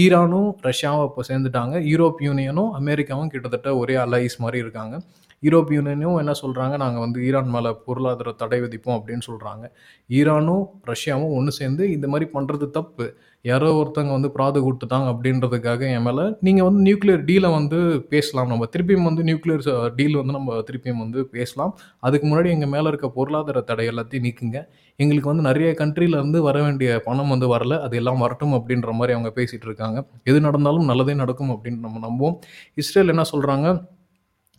ஈரானும் 0.04 0.50
ரஷ்யாவும் 0.68 1.06
இப்போ 1.11 1.25
சேர்ந்துட்டாங்க. 1.30 1.76
யூரோப் 1.92 2.25
யூனியனும் 2.28 2.73
அமெரிக்காவும் 2.80 3.30
கிட்டத்தட்ட 3.35 3.76
ஒரே 3.82 3.96
அலைஸ் 4.06 4.38
மாதிரி 4.44 4.61
இருக்காங்க. 4.64 4.96
யூரோப் 5.43 5.71
யூனியனும் 5.76 6.19
என்ன 6.23 6.33
சொல்கிறாங்க 6.43 6.75
நாங்கள் 6.83 7.02
வந்து 7.05 7.19
ஈரான் 7.26 7.52
மேலே 7.55 7.71
பொருளாதார 7.87 8.33
தடை 8.43 8.59
விதிப்போம் 8.61 8.97
அப்படின்னு 8.99 9.25
சொல்கிறாங்க 9.28 9.64
ஈரானும் 10.11 10.64
ரஷ்யாவும் 10.90 11.35
ஒன்று 11.38 11.52
சேர்ந்து 11.52 11.85
இந்த 11.93 12.07
மாதிரி 12.09 12.31
பண்ணுறது 12.35 12.66
தப்பு. 12.71 13.07
யாரோ 13.43 13.69
ஒருத்தங்க 13.81 14.11
வந்து 14.16 14.31
பிராது 14.37 14.59
கொடுத்துட்டாங்க 14.66 15.09
அப்படின்றதுக்காக 15.12 15.81
என் 15.97 16.07
மேலே 16.07 16.25
நீங்கள் 16.47 16.66
வந்து 16.69 16.81
நியூக்ளியர் 16.88 17.23
டீலை 17.28 17.50
வந்து 17.59 17.78
பேசலாம். 18.12 18.49
நம்ம 18.52 18.69
திருப்பியும் 18.76 19.09
வந்து 19.09 19.23
நியூக்ளியர் 19.28 19.93
டீல் 19.99 20.16
வந்து 20.21 20.37
நம்ம 20.38 20.57
திருப்பியும் 20.71 21.02
வந்து 21.05 21.26
பேசலாம். 21.37 21.73
அதுக்கு 22.00 22.26
முன்னாடி 22.28 22.49
எங்கள் 22.55 22.73
மேலே 22.75 22.87
இருக்க 22.88 23.09
பொருளாதார 23.09 23.61
தடை 23.61 23.87
எல்லாத்தையும் 23.93 24.26
நீக்குங்க. 24.26 24.61
எங்களுக்கு 24.97 25.31
வந்து 25.33 25.49
நிறைய 25.49 25.71
கண்ட்ரியிலேருந்து 25.78 26.38
வர 26.38 26.62
வேண்டிய 26.62 26.90
பணம் 27.05 27.28
வந்து 27.28 27.49
வரல. 27.55 27.81
அது 27.87 27.97
எல்லாம் 27.97 28.23
வரட்டும் 28.25 28.57
அப்படின்ற 28.59 28.93
மாதிரி 29.00 29.14
அவங்க 29.16 29.33
பேசிகிட்டு 29.40 29.69
இருக்காங்க. 29.71 29.99
எது 30.25 30.40
நடந்தாலும் 30.40 30.85
நல்லதே 30.85 31.14
நடக்கும் 31.14 31.52
அப்படின்னு 31.57 31.81
நம்ம 31.87 32.00
நம்புவோம். 32.09 32.38
இஸ்ரேல் 32.75 33.12
என்ன 33.14 33.26
சொல்கிறாங்க 33.33 33.69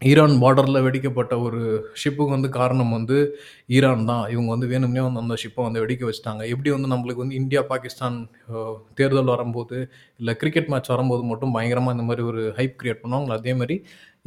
ஈரான் 0.02 0.36
பார்டரில் 0.42 0.84
வெடிக்கப்பட்ட 0.86 1.34
ஒரு 1.46 1.60
ஷிப்புக்கு 2.02 2.34
வந்து 2.36 2.50
காரணம் 2.58 2.92
வந்து 2.98 3.18
ஈரான் 3.78 4.04
தான். 4.10 4.24
இவங்க 4.34 4.50
வந்து 4.54 4.68
வேணும்னே 4.74 5.02
வந்து 5.06 5.22
அந்த 5.24 5.36
ஷிப்பை 5.44 5.64
வந்து 5.68 5.82
வெடிக்க 5.84 6.04
வச்சுட்டாங்க. 6.10 6.42
எப்படி 6.54 6.70
வந்து 6.76 6.92
நம்மளுக்கு 6.94 7.24
வந்து 7.24 7.40
இந்தியா 7.42 7.62
பாகிஸ்தான் 7.72 8.18
தேர்தல் 9.00 9.34
வரும்போது 9.36 9.78
இல்லை 10.20 10.36
கிரிக்கெட் 10.42 10.70
மேட்ச் 10.74 10.92
வரும்போது 10.94 11.24
மட்டும் 11.32 11.56
பயங்கரமாக 11.58 11.96
இந்த 11.98 12.06
மாதிரி 12.10 12.26
ஒரு 12.32 12.44
ஹைப் 12.60 12.78
க்ரியேட் 12.82 13.04
பண்ணுவாங்க 13.04 13.38
அதே 13.40 13.54
மாதிரி 13.62 13.78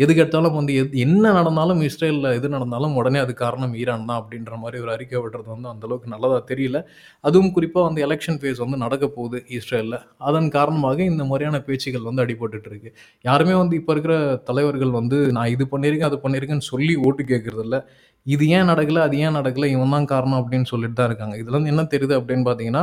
எதுக்கு 0.03 0.23
எடுத்தாலும் 0.23 0.57
வந்து 0.59 0.73
எது 0.81 1.01
என்ன 1.05 1.33
நடந்தாலும் 1.39 1.81
இஸ்ரேலில் 1.89 2.29
எது 2.39 2.49
நடந்தாலும் 2.55 2.95
உடனே 3.01 3.19
அது 3.25 3.33
காரணம் 3.43 3.73
ஈரான் 3.81 4.07
தான் 4.11 4.21
அப்படின்ற 4.21 4.53
மாதிரி 4.63 4.79
ஒரு 4.85 4.91
அறிக்கை 4.97 5.19
விடுறது 5.25 5.49
வந்து 5.55 5.69
அந்தளவுக்கு 5.73 6.13
நல்லதாக 6.15 6.41
தெரியல. 6.51 6.81
அதுவும் 7.25 7.53
குறிப்பாக 7.57 7.85
வந்து 7.89 8.05
எலெக்ஷன் 8.07 8.39
ஃபேஸ் 8.43 8.63
வந்து 8.65 8.79
நடக்க 8.85 9.05
போகுது 9.17 9.41
இஸ்ரேலில். 9.59 9.99
அதன் 10.29 10.49
காரணமாக 10.57 10.99
இந்த 11.13 11.25
மாதிரியான 11.31 11.61
பேச்சுகள் 11.69 12.09
வந்து 12.11 12.25
அடிபட்டுட்டு 12.27 12.71
இருக்கு. 12.73 12.93
யாருமே 13.25 13.57
வந்து 13.63 13.77
இப்போ 13.81 13.95
இருக்கிற 13.97 14.17
தலைவர்கள் 14.51 14.93
வந்து 15.01 15.19
நான் 15.39 15.53
இது 15.57 15.67
பண்ணியிருக்கேன் 15.75 16.11
அது 16.11 16.21
பண்ணியிருக்கேன்னு 16.27 16.71
சொல்லி 16.73 16.97
ஓட்டு 17.07 17.25
கேட்கறது 17.33 17.81
இது 18.27 18.45
ஏன் 18.57 18.69
நடக்கல 18.71 19.03
அது 19.07 19.17
ஏன் 19.25 19.37
நடக்கல 19.39 19.67
இவன் 19.75 19.95
தான் 19.95 20.11
காரணம் 20.11 20.41
அப்படின்னு 20.41 20.67
சொல்லிட்டு 20.71 20.97
தான் 20.99 21.09
இருக்காங்க. 21.11 21.35
இதுலேருந்து 21.43 21.73
என்ன 21.73 21.83
தெரியுது 21.93 22.15
அப்படின்னு 22.19 22.45
பார்த்தீங்கன்னா 22.49 22.83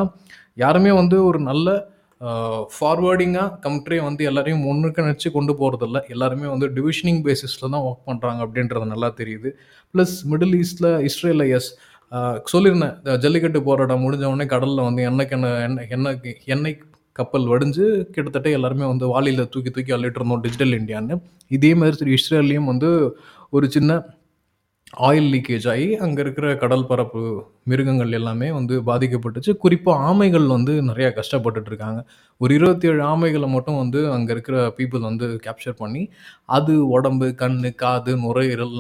யாருமே 0.63 0.91
வந்து 1.01 1.17
ஒரு 1.29 1.39
நல்ல 1.49 1.67
ஃபார்வேர்டிங்காக 2.75 3.49
கம்ட்ரியை 3.65 4.03
வந்து 4.07 4.23
எல்லாரையும் 4.29 4.63
ஒன்றுக்கு 4.71 5.05
நினச்சி 5.05 5.29
கொண்டு 5.35 5.53
போகிறதில்ல 5.59 5.97
எல்லாருமே 6.13 6.47
வந்து 6.53 6.67
டிவிஷனிங் 6.77 7.21
பேசிஸில் 7.27 7.71
தான் 7.73 7.85
ஒர்க் 7.87 8.07
பண்ணுறாங்க 8.09 8.39
அப்படின்றது 8.45 8.87
நல்லா 8.93 9.09
தெரியுது. 9.19 9.49
ப்ளஸ் 9.93 10.15
மிடில் 10.31 10.55
ஈஸ்டில் 10.61 10.89
இஸ்ரேலில் 11.09 11.47
எஸ் 11.57 11.69
சொல்லியிருந்தேன் 12.53 13.17
ஜல்லிக்கட்டு 13.23 13.61
போராட்டம் 13.69 14.03
முடிஞ்ச 14.05 14.25
உடனே 14.33 14.45
கடலில் 14.53 14.85
வந்து 14.87 15.01
எண்ணெய் 15.09 15.31
எண்ணெய் 15.37 15.63
எண்ணெய் 15.67 15.89
எண்ணெய் 15.97 16.37
எண்ணெய் 16.55 16.77
கப்பல் 17.19 17.47
வடிஞ்சு 17.51 17.85
கிட்டத்தட்ட 18.15 18.49
எல்லாருமே 18.49 18.85
வந்து 18.85 19.05
வாலியில் 19.13 19.49
தூக்கி 19.53 19.69
தூக்கி 19.69 19.93
அள்ளிட்டு 19.95 20.19
இருந்தோம் 20.19 20.41
டிஜிட்டல் 20.41 20.75
இந்தியான்னு 20.79 21.15
இதே 21.51 21.71
மாதிரி 21.81 22.13
இஸ்ரேல்லையும் 22.19 22.69
வந்து 22.71 22.89
ஒரு 23.53 23.65
சின்ன 23.69 23.91
ஆயில் 25.07 25.27
லீக்கேஜ் 25.33 25.65
ஆகி 25.71 25.87
அங்கே 26.03 26.19
இருக்கிற 26.23 26.47
கடல் 26.61 26.85
பரப்பு 26.89 27.21
மிருகங்கள் 27.69 28.11
எல்லாமே 28.11 28.47
வந்து 28.57 28.75
பாதிக்கப்பட்டுச்சு. 28.89 29.51
குறிப்பாக 29.63 30.03
ஆமைகள் 30.09 30.45
வந்து 30.53 30.73
நிறையா 30.89 31.09
கஷ்டப்பட்டுட்டு 31.17 31.69
இருக்காங்க. 31.71 31.99
ஒரு 32.41 32.51
இருபத்தி 32.57 32.87
ஏழு 32.87 33.01
ஆமைகளை 33.03 33.47
மட்டும் 33.55 33.77
வந்து 33.77 33.99
அங்கே 34.11 34.31
இருக்கிற 34.35 34.57
பீப்புள் 34.77 35.03
வந்து 35.09 35.27
கேப்சர் 35.45 35.77
பண்ணி 35.81 36.03
அது 36.57 36.73
உடம்பு 36.97 37.27
கண் 37.41 37.59
காது 37.83 38.13
நுரையீரல் 38.23 38.75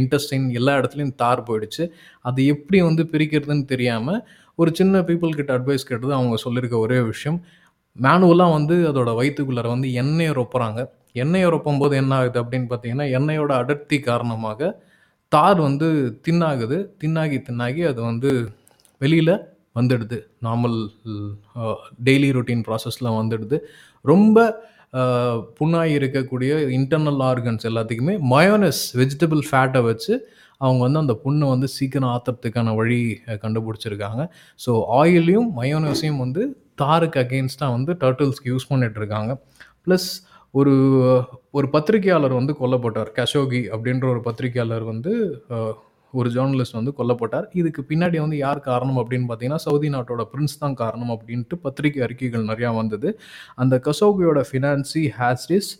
இன்டெஸ்டைன் 0.00 0.46
எல்லா 0.58 0.74
இடத்துலையும் 0.80 1.16
தார் 1.22 1.46
போயிடுச்சு. 1.48 1.84
அது 2.28 2.40
எப்படி 2.54 2.80
வந்து 2.88 3.04
பிரிக்கிறதுன்னு 3.12 3.64
தெரியாமல் 3.72 4.20
ஒரு 4.58 4.70
சின்ன 4.80 5.00
பீப்புள் 5.08 5.38
கிட்ட 5.40 5.52
அட்வைஸ் 5.58 5.88
கேட்டது 5.90 6.12
அவங்க 6.18 6.36
சொல்லியிருக்க 6.44 6.76
ஒரே 6.86 7.00
விஷயம். 7.12 7.40
மேனுவலாக 7.96 8.56
வந்து 8.58 8.76
அதோட 8.90 9.10
வயிற்றுக்குள்ளார 9.20 9.68
வந்து 9.76 9.88
எண்ணெயை 10.02 10.34
ரொப்புறாங்க. 10.40 10.80
எண்ணெயை 11.22 11.48
ரொப்பும் 11.50 11.80
போது 11.82 11.94
என்ன 12.02 12.14
ஆகுது 12.18 12.38
அப்படின்னு 12.42 12.68
பார்த்தீங்கன்னா 12.72 13.06
எண்ணெயோட 13.18 13.52
அடர்த்தி 13.62 13.98
காரணமாக 14.00 14.70
தார் 15.34 15.58
வந்து 15.68 15.88
தின்னாகுது. 16.26 16.76
தின்னாகி 17.00 17.38
தின்னாகி 17.48 17.82
அது 17.90 18.00
வந்து 18.10 18.30
வெளியில் 19.02 19.34
வந்துடுது. 19.78 20.18
நார்மல் 20.46 20.76
டெய்லி 22.06 22.28
ரொட்டீன் 22.36 22.64
ப்ராசஸில் 22.68 23.16
வந்துடுது. 23.20 23.58
ரொம்ப 24.12 24.38
புண்ணாகி 25.58 25.92
இருக்கக்கூடிய 25.98 26.52
இன்டர்னல் 26.78 27.20
ஆர்கன்ஸ் 27.30 27.66
எல்லாத்துக்குமே 27.70 28.14
மயோனஸ் 28.32 28.82
வெஜிடபிள் 29.00 29.42
ஃபேட்டை 29.48 29.80
வச்சு 29.88 30.12
அவங்க 30.64 30.80
வந்து 30.86 31.00
அந்த 31.02 31.14
புண்ணை 31.24 31.46
வந்து 31.52 31.68
சீக்கிரம் 31.76 32.10
ஆத்துறதுக்கான 32.14 32.72
வழி 32.80 32.98
கண்டுபிடிச்சிருக்காங்க. 33.44 34.22
ஸோ 34.64 34.70
ஆயிலையும் 35.00 35.48
மயோனஸையும் 35.58 36.20
வந்து 36.24 36.42
தாருக்கு 36.82 37.20
அகெயின்ஸ்டாக 37.22 37.74
வந்து 37.76 37.92
டர்ட்டில்ஸ்க்கு 38.02 38.50
யூஸ் 38.52 38.68
பண்ணிகிட்ருக்காங்க 38.72 39.32
இருக்காங்க 39.32 39.32
ப்ளஸ் 39.86 40.08
ஒரு 40.54 40.72
ஒரு 41.58 41.66
பத்திரிகையாளர் 41.74 42.34
வந்து 42.38 42.52
கொல்லப்பட்டார். 42.60 43.10
கஷோகி 43.18 43.60
அப்படின்ற 43.74 44.06
ஒரு 44.14 44.20
பத்திரிகையாளர் 44.28 44.84
வந்து 44.92 45.12
ஒரு 46.12 46.28
ஜேர்னலிஸ்ட் 46.36 46.76
வந்து 46.78 46.92
கொல்லப்பட்டார். 46.98 47.46
இதுக்கு 47.60 47.82
பின்னாடி 47.90 48.18
வந்து 48.24 48.36
யார் 48.36 48.60
காரணம் 48.60 48.98
அப்படின்னு 49.02 49.26
பார்த்தீங்கன்னா 49.28 49.64
சவுதி 49.66 49.88
நாட்டோட 49.94 50.22
பிரின்ஸ் 50.32 50.58
தான் 50.58 50.74
காரணம் 50.74 51.12
அப்படின்ட்டு 51.16 51.56
பத்திரிகை 51.66 52.00
அறிக்கைகள் 52.06 52.48
நிறையா 52.50 52.70
வந்தது. 52.80 53.10
அந்த 53.62 53.76
கஷோகியோட 53.86 54.40
ஃபினான்சி 54.50 55.02
ஹேஸ்டிஸ் 55.18 55.70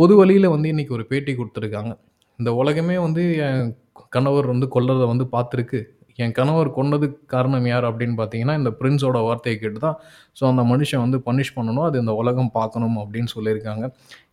பொது 0.00 0.16
வழியில் 0.20 0.52
வந்து 0.54 0.68
இன்றைக்கி 0.72 0.92
ஒரு 0.98 1.06
பேட்டி 1.12 1.32
கொடுத்துருக்காங்க. 1.38 1.92
இந்த 2.38 2.50
உலகமே 2.62 2.96
வந்து 3.06 3.24
என் 3.46 3.70
கணவர் 4.16 4.46
வந்து 4.52 4.66
கொல்லறதை 4.76 5.06
வந்து 5.12 5.26
பார்த்துருக்கு. 5.36 5.80
என் 6.18 6.34
கணவர் 6.38 6.68
கொன்னதுக்கு 6.76 7.20
காரணம் 7.34 7.66
யார் 7.70 7.86
அப்படின்னு 7.90 8.16
பார்த்தீங்கன்னா 8.20 8.54
இந்த 8.60 8.70
பிரின்ஸோட 8.80 9.18
வார்த்தையை 9.26 9.56
கேட்டு 9.58 9.80
தான் 9.86 9.96
ஸோ 10.38 10.42
அந்த 10.50 10.62
மனுஷன் 10.72 11.02
வந்து 11.04 11.18
பனிஷ் 11.28 11.54
பண்ணணும் 11.56 11.86
அது 11.88 11.96
இந்த 12.02 12.14
உலகம் 12.22 12.50
பார்க்கணும் 12.58 12.96
அப்படின்னு 13.02 13.30
சொல்லியிருக்காங்க. 13.36 13.84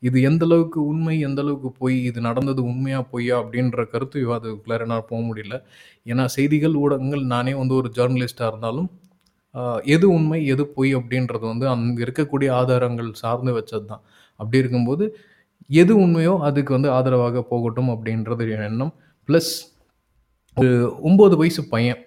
இது 0.08 0.18
எந்த 0.30 0.44
அளவுக்கு 0.50 0.80
உண்மை 0.92 1.16
எந்த 1.28 1.40
அளவுக்கு 1.46 1.72
பொய் 1.82 1.98
இது 2.10 2.22
நடந்தது 2.30 2.62
உண்மையாக 2.72 3.06
பொய்யா 3.14 3.38
அப்படின்ற 3.44 3.86
கருத்து 3.94 4.18
விவாதத்துக்குள்ளார 4.26 4.88
என்னால் 4.88 5.08
போக 5.12 5.22
முடியல. 5.30 5.58
ஏன்னா 6.12 6.26
செய்திகள் 6.38 6.76
ஊடகங்கள் 6.84 7.26
நானே 7.36 7.56
வந்து 7.62 7.76
ஒரு 7.82 7.92
ஜேர்னலிஸ்டாக 8.00 8.52
இருந்தாலும் 8.54 8.90
எது 9.96 10.06
உண்மை 10.18 10.40
எது 10.54 10.64
பொய் 10.76 10.92
அப்படின்றது 10.98 11.46
வந்து 11.52 11.66
அங்கே 11.74 12.02
இருக்கக்கூடிய 12.06 12.50
ஆதாரங்கள் 12.60 13.10
சார்ந்து 13.22 13.52
வச்சது 13.58 13.86
தான் 13.92 14.04
அப்படி 14.40 14.58
இருக்கும்போது 14.64 15.06
எது 15.82 15.94
உண்மையோ 16.04 16.34
அதுக்கு 16.48 16.72
வந்து 16.76 16.90
ஆதரவாக 16.98 17.42
போகட்டும் 17.52 17.92
அப்படின்றது 17.94 18.46
என் 18.56 18.68
எண்ணம். 18.70 18.94
ப்ளஸ் 19.30 19.52
ஒரு 20.60 20.70
ஒம்பது 21.04 21.36
வயசு 21.38 21.62
பையன் 21.70 22.00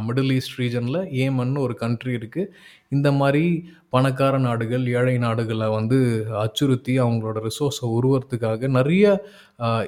மிடில் 0.00 0.32
ஈஸ்ட் 0.32 0.58
ரீஜனில் 0.58 0.98
ஏமன்னு 1.20 1.58
ஒரு 1.58 1.74
கண்ட்ரி 1.74 2.12
இருக்குது 2.12 2.50
இந்த 2.88 3.08
மாதிரி 3.12 3.44
பணக்கார 3.88 4.34
நாடுகள் 4.38 4.84
ஏழை 4.92 5.14
நாடுகளை 5.18 5.66
வந்து 5.68 5.98
அச்சுறுத்தி 6.42 6.94
அவங்களோட 6.98 7.38
ரிசோர்ஸை 7.44 7.88
உருவறதுக்காக 7.90 8.68
நிறைய 8.68 9.04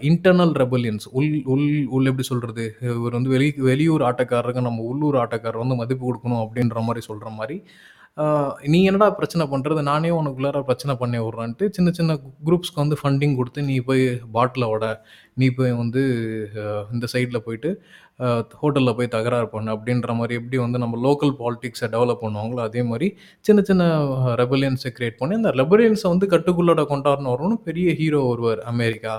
இன்டர்னல் 0.02 0.54
ரெபலியன்ஸ் 0.54 1.06
உள் 1.12 1.30
உள் 1.46 1.66
உள் 1.88 2.08
எப்படி 2.10 2.26
சொல்கிறது 2.26 2.66
இவர் 2.90 3.16
வந்து 3.18 3.32
வெளி 3.34 3.48
வெளியூர் 3.62 4.04
ஆட்டக்காரருக்கு 4.04 4.66
நம்ம 4.68 4.84
உள்ளூர் 4.84 5.18
ஆட்டக்காரர் 5.22 5.64
வந்து 5.64 5.80
மதிப்பு 5.82 6.04
கொடுக்கணும் 6.06 6.42
அப்படின்ற 6.44 6.82
மாதிரி 6.82 7.02
சொல்கிற 7.06 7.30
மாதிரி 7.38 7.58
நீ 8.72 8.78
என்னடா 8.88 9.06
பிரச்சனை 9.16 9.44
பண்ணுறது 9.52 9.80
நானே 9.88 10.10
உனக்குள்ளார 10.18 10.60
பிரச்சனை 10.68 10.92
பண்ணி 11.00 11.18
விட்றான்ட்டு 11.22 11.64
சின்ன 11.76 11.88
சின்ன 11.98 12.12
குரூப்ஸ்க்கு 12.46 12.82
வந்து 12.82 12.96
ஃபண்டிங் 13.00 13.34
கொடுத்து 13.38 13.62
நீ 13.70 13.76
போய் 13.88 14.04
பாட்டிலோட 14.36 14.84
நீ 15.40 15.46
போய் 15.58 15.72
வந்து 15.80 16.02
இந்த 16.94 17.06
சைடில் 17.14 17.44
போயிட்டு 17.46 17.70
ஹோட்டலில் 18.60 18.94
போய் 18.98 19.10
தகராறு 19.14 19.48
பண்ணு. 19.54 19.70
அப்படின்ற 19.76 20.10
மாதிரி 20.18 20.34
எப்படி 20.40 20.56
வந்து 20.62 20.78
நம்ம 20.82 21.00
லோக்கல் 21.06 21.32
பாலிட்டிக்ஸை 21.40 21.88
டெவலப் 21.94 22.22
பண்ணுவாங்களோ 22.22 22.62
அதே 22.68 22.82
மாதிரி 22.90 23.08
சின்ன 23.48 23.62
சின்ன 23.70 23.84
ரெபலியன்ஸை 24.42 24.92
க்ரியேட் 24.98 25.18
பண்ணி 25.20 25.36
அந்த 25.40 25.52
ரெபலியன்ஸை 25.62 26.08
வந்து 26.14 26.26
கட்டுக்குள்ளோட 26.34 26.84
கொண்டாடணும் 26.92 27.32
வரணும் 27.34 27.62
பெரிய 27.68 27.90
ஹீரோ 28.00 28.20
வருவார் 28.30 28.62
அமெரிக்கா 28.72 29.16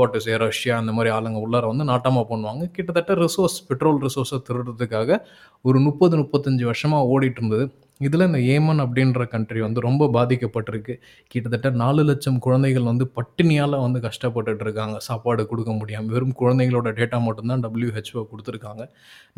வாட் 0.00 0.18
இஸ் 0.20 0.28
ரஷ்யா 0.46 0.76
அந்த 0.82 0.94
மாதிரி 0.98 1.12
ஆளுங்க 1.16 1.40
உள்ளார 1.46 1.64
வந்து 1.72 1.86
நாட்டமாக 1.92 2.26
பண்ணுவாங்க. 2.32 2.64
கிட்டத்தட்ட 2.76 3.16
ரிசோர்ஸ் 3.24 3.58
பெட்ரோல் 3.70 4.00
ரிசோர்ஸை 4.06 4.40
திருடுறதுக்காக 4.50 5.18
ஒரு 5.64 5.80
முப்பது 5.88 6.14
முப்பத்தஞ்சு 6.22 6.64
வருஷமாக 6.70 7.10
ஓடிட்டு 7.14 7.42
இருந்தது. 7.42 7.66
இதில் 8.00 8.26
இந்த 8.26 8.38
ஏமன் 8.54 8.80
அப்படின்ற 8.84 9.24
கண்ட்ரி 9.32 9.60
வந்து 9.64 9.80
ரொம்ப 9.86 10.08
பாதிக்கப்பட்டிருக்கு. 10.16 10.94
கிட்டத்தட்ட 11.32 11.68
நாலு 11.82 12.02
லட்சம் 12.08 12.38
குழந்தைகள் 12.46 12.88
வந்து 12.90 13.04
பட்டினியால் 13.16 13.76
வந்து 13.84 14.00
கஷ்டப்பட்டுட்டு 14.06 14.64
இருக்காங்க 14.66 14.96
சாப்பாடு 15.08 15.42
கொடுக்க 15.50 15.72
முடியாமல் 15.80 16.12
வெறும் 16.14 16.34
குழந்தைங்களோட 16.40 16.90
டேட்டா 16.98 17.20
மட்டும்தான் 17.26 17.62
டபிள்யூஹெச்ஓ 17.66 18.24
கொடுத்துருக்காங்க. 18.32 18.82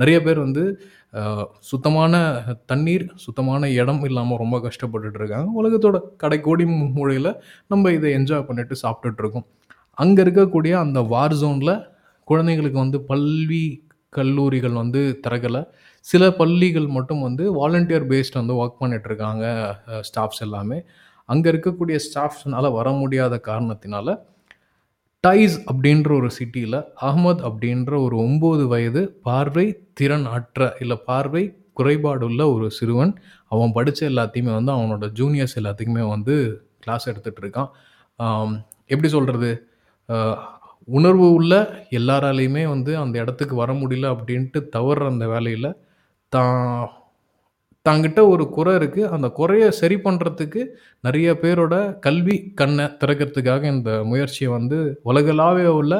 நிறைய 0.02 0.18
பேர் 0.26 0.40
வந்து 0.46 0.64
சுத்தமான 1.70 2.14
தண்ணீர் 2.72 3.06
சுத்தமான 3.26 3.70
இடம் 3.80 4.02
இல்லாமல் 4.10 4.40
ரொம்ப 4.44 4.56
கஷ்டப்பட்டுட்டு 4.68 5.20
இருக்காங்க 5.22 5.50
உலகத்தோட 5.62 5.98
கடைக்கோடி 6.24 6.66
மூலையில் 6.98 7.32
நம்ம 7.72 7.92
இதை 7.98 8.10
என்ஜாய் 8.18 8.48
பண்ணிட்டு 8.50 8.76
சாப்பிட்டுட்டு 8.84 9.22
இருக்கோம் 9.24 9.48
அங்கே 10.04 10.20
இருக்கக்கூடிய 10.26 10.72
அந்த 10.84 11.00
வார் 11.14 11.36
ஜோனில் 11.42 11.74
குழந்தைங்களுக்கு 12.28 12.78
வந்து 12.84 12.98
பல்வி 13.10 13.64
கல்லூரிகள் 14.16 14.76
வந்து 14.80 15.00
திறக்கலை. 15.24 15.60
சில 16.06 16.22
பள்ளிகள் 16.40 16.88
மட்டும் 16.96 17.22
வந்து 17.26 17.44
வாலண்டியர் 17.58 18.06
பேஸ்ட் 18.10 18.38
வந்து 18.40 18.54
ஒர்க் 18.62 18.80
பண்ணிட்டு 18.80 19.08
இருக்காங்க 19.10 19.44
ஸ்டாஃப்ஸ் 20.00 20.42
எல்லாமே. 20.46 20.78
அங்கே 21.28 21.48
இருக்கக்கூடிய 21.52 21.96
ஸ்டாஃப்ஸ்னால் 22.06 22.74
வர 22.78 22.88
முடியாத 23.02 23.34
காரணத்தினால 23.48 24.08
டைஸ் 25.24 25.56
அப்படின்ற 25.70 26.10
ஒரு 26.18 26.28
சிட்டியில் 26.30 26.78
அகமது 27.06 27.40
அப்படின்ற 27.48 27.92
ஒரு 28.06 28.16
ஒம்பது 28.26 28.64
வயது 28.66 29.02
பார்வை 29.22 29.66
திறன் 29.92 30.26
அற்ற 30.34 30.68
இல்லை 30.80 30.96
பார்வை 31.08 31.42
குறைபாடுள்ள 31.78 32.42
ஒரு 32.54 32.66
சிறுவன் 32.70 33.12
அவன் 33.52 33.72
படித்த 33.72 34.00
எல்லாத்தையுமே 34.08 34.52
வந்து 34.58 34.72
அவனோட 34.72 35.06
ஜூனியர்ஸ் 35.12 35.56
எல்லாத்துக்குமே 35.60 36.04
வந்து 36.08 36.34
கிளாஸ் 36.80 37.08
எடுத்துகிட்டு 37.08 37.42
இருக்கான் 37.44 37.70
எப்படி 38.86 39.08
சொல்கிறது 39.08 39.50
உணர்வு 40.88 41.26
உள்ள 41.32 41.52
எல்லாராலையுமே 41.90 42.64
வந்து 42.66 42.92
அந்த 42.96 43.16
இடத்துக்கு 43.18 43.54
வர 43.54 43.70
முடியல 43.72 44.06
அப்படின்ட்டு 44.14 44.58
தவறுற 44.76 45.06
அந்த 45.06 45.26
வேலையில் 45.26 45.68
தான் 46.32 46.88
தாங்கிட்ட 47.86 48.20
ஒரு 48.28 48.48
குறை 48.48 48.72
இருக்குது 48.76 49.08
அந்த 49.08 49.28
குறையை 49.28 49.70
சரி 49.70 49.96
பண்ணுறதுக்கு 49.96 50.62
நிறைய 51.00 51.32
பேரோட 51.34 51.98
கல்வி 51.98 52.36
கண்ணை 52.54 52.84
திறக்கிறதுக்காக 52.84 53.62
இந்த 53.64 54.04
முயற்சியை 54.04 54.50
வந்து 54.52 54.98
உலகளாவே 55.02 55.66
உள்ள 55.66 55.94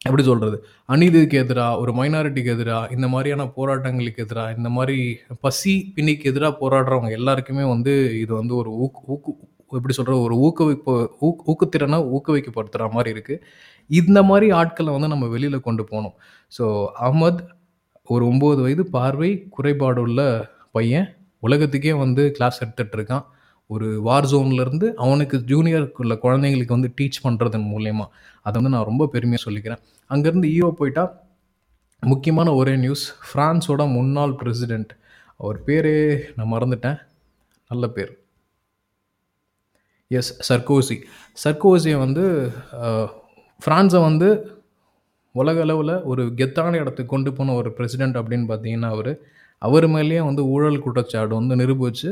எப்படி 0.00 0.22
சொல்கிறது 0.22 0.56
அநீதிக்கு 0.88 1.36
எதிராக 1.38 1.78
ஒரு 1.78 1.92
மைனாரிட்டிக்கு 1.92 2.50
எதிராக 2.50 2.90
இந்த 2.90 3.06
மாதிரியான 3.08 3.44
போராட்டங்களுக்கு 3.56 4.18
எதிராக 4.18 4.56
இந்த 4.56 4.68
மாதிரி 4.68 4.96
பசி 5.40 5.92
பிணிக்கு 5.94 6.30
எதிராக 6.30 6.58
போராடுறவங்க 6.60 7.10
எல்லாருக்குமே 7.10 7.64
வந்து 7.64 7.94
இது 8.20 8.34
வந்து 8.34 8.54
ஒரு 8.56 8.70
ஊக்கு 8.70 9.00
ஊக்கு 9.12 9.32
எப்படி 9.72 9.94
சொல்கிற 9.94 10.16
ஒரு 10.18 10.34
ஊக்குவிப்பு 10.36 10.94
ஊக் 11.20 11.44
ஊக்குத்திறனை 11.46 11.98
ஊக்குவிக்கப்படுத்துகிற 12.10 12.88
மாதிரி 12.90 13.10
இருக்குது 13.14 13.40
இந்த 13.90 14.22
மாதிரி 14.22 14.50
ஆட்களை 14.52 14.92
வந்து 14.92 15.08
நம்ம 15.08 15.26
வெளியில் 15.26 15.60
கொண்டு 15.60 15.82
போகணும். 15.84 16.16
ஸோ 16.52 16.86
அஹ்மத் 16.98 17.40
ஒரு 18.08 18.24
ஒம்பது 18.30 18.60
வயது 18.64 18.84
பார்வை 18.96 19.30
குறைபாடு 19.50 20.00
உள்ள 20.00 20.20
பையன் 20.72 21.06
உலகத்துக்கே 21.40 21.92
வந்து 21.92 22.22
கிளாஸ் 22.30 22.58
எடுத்துகிட்டு 22.64 22.96
இருக்கான் 22.98 23.24
ஒரு 23.66 23.86
வார் 24.06 24.26
இருந்து 24.62 24.86
அவனுக்கு 24.96 25.36
ஜூனியருக்குள்ள 25.50 26.14
குழந்தைங்களுக்கு 26.24 26.76
வந்து 26.76 26.90
டீச் 26.98 27.18
பண்ணுறதன் 27.22 27.68
மூலயமா. 27.72 28.06
அதை 28.40 28.54
வந்து 28.62 28.74
நான் 28.76 28.88
ரொம்ப 28.90 29.06
பெருமையாக 29.06 29.44
சொல்லிக்கிறேன். 29.46 29.80
அங்கேருந்து 30.10 30.48
ஈரோ 30.56 30.70
போயிட்டா 30.70 31.04
முக்கியமான 32.02 32.48
ஒரே 32.54 32.76
நியூஸ் 32.76 33.04
ஃப்ரான்ஸோட 33.26 33.82
முன்னாள் 33.92 34.34
பிரசிடெண்ட் 34.40 34.92
அவர் 35.36 35.58
பேரே 35.66 35.94
நான் 36.36 36.52
மறந்துட்டேன். 36.52 36.98
நல்ல 37.70 37.88
பேர். 37.88 38.12
எஸ் 40.08 40.52
சர்கோசி 40.52 40.96
சர்கோசியை 41.44 41.96
வந்து 41.98 42.24
ஃப்ரான்ஸை 43.64 44.00
வந்து 44.08 44.28
உலக 45.40 45.60
அளவில் 45.66 45.94
ஒரு 46.10 46.22
கெத்தான 46.40 46.78
இடத்துக்கு 46.82 47.12
கொண்டு 47.14 47.30
போன 47.36 47.54
ஒரு 47.60 47.70
பிரசிடெண்ட் 47.78 48.18
அப்படின்னு 48.20 48.46
பார்த்தீங்கன்னா 48.50 48.90
அவர். 48.96 49.12
அவர் 49.62 49.86
மேலேயே 49.94 50.20
வந்து 50.28 50.42
ஊழல் 50.54 50.82
குற்றச்சாட்டு 50.84 51.34
வந்து 51.40 51.54
நிரூபித்து 51.62 52.10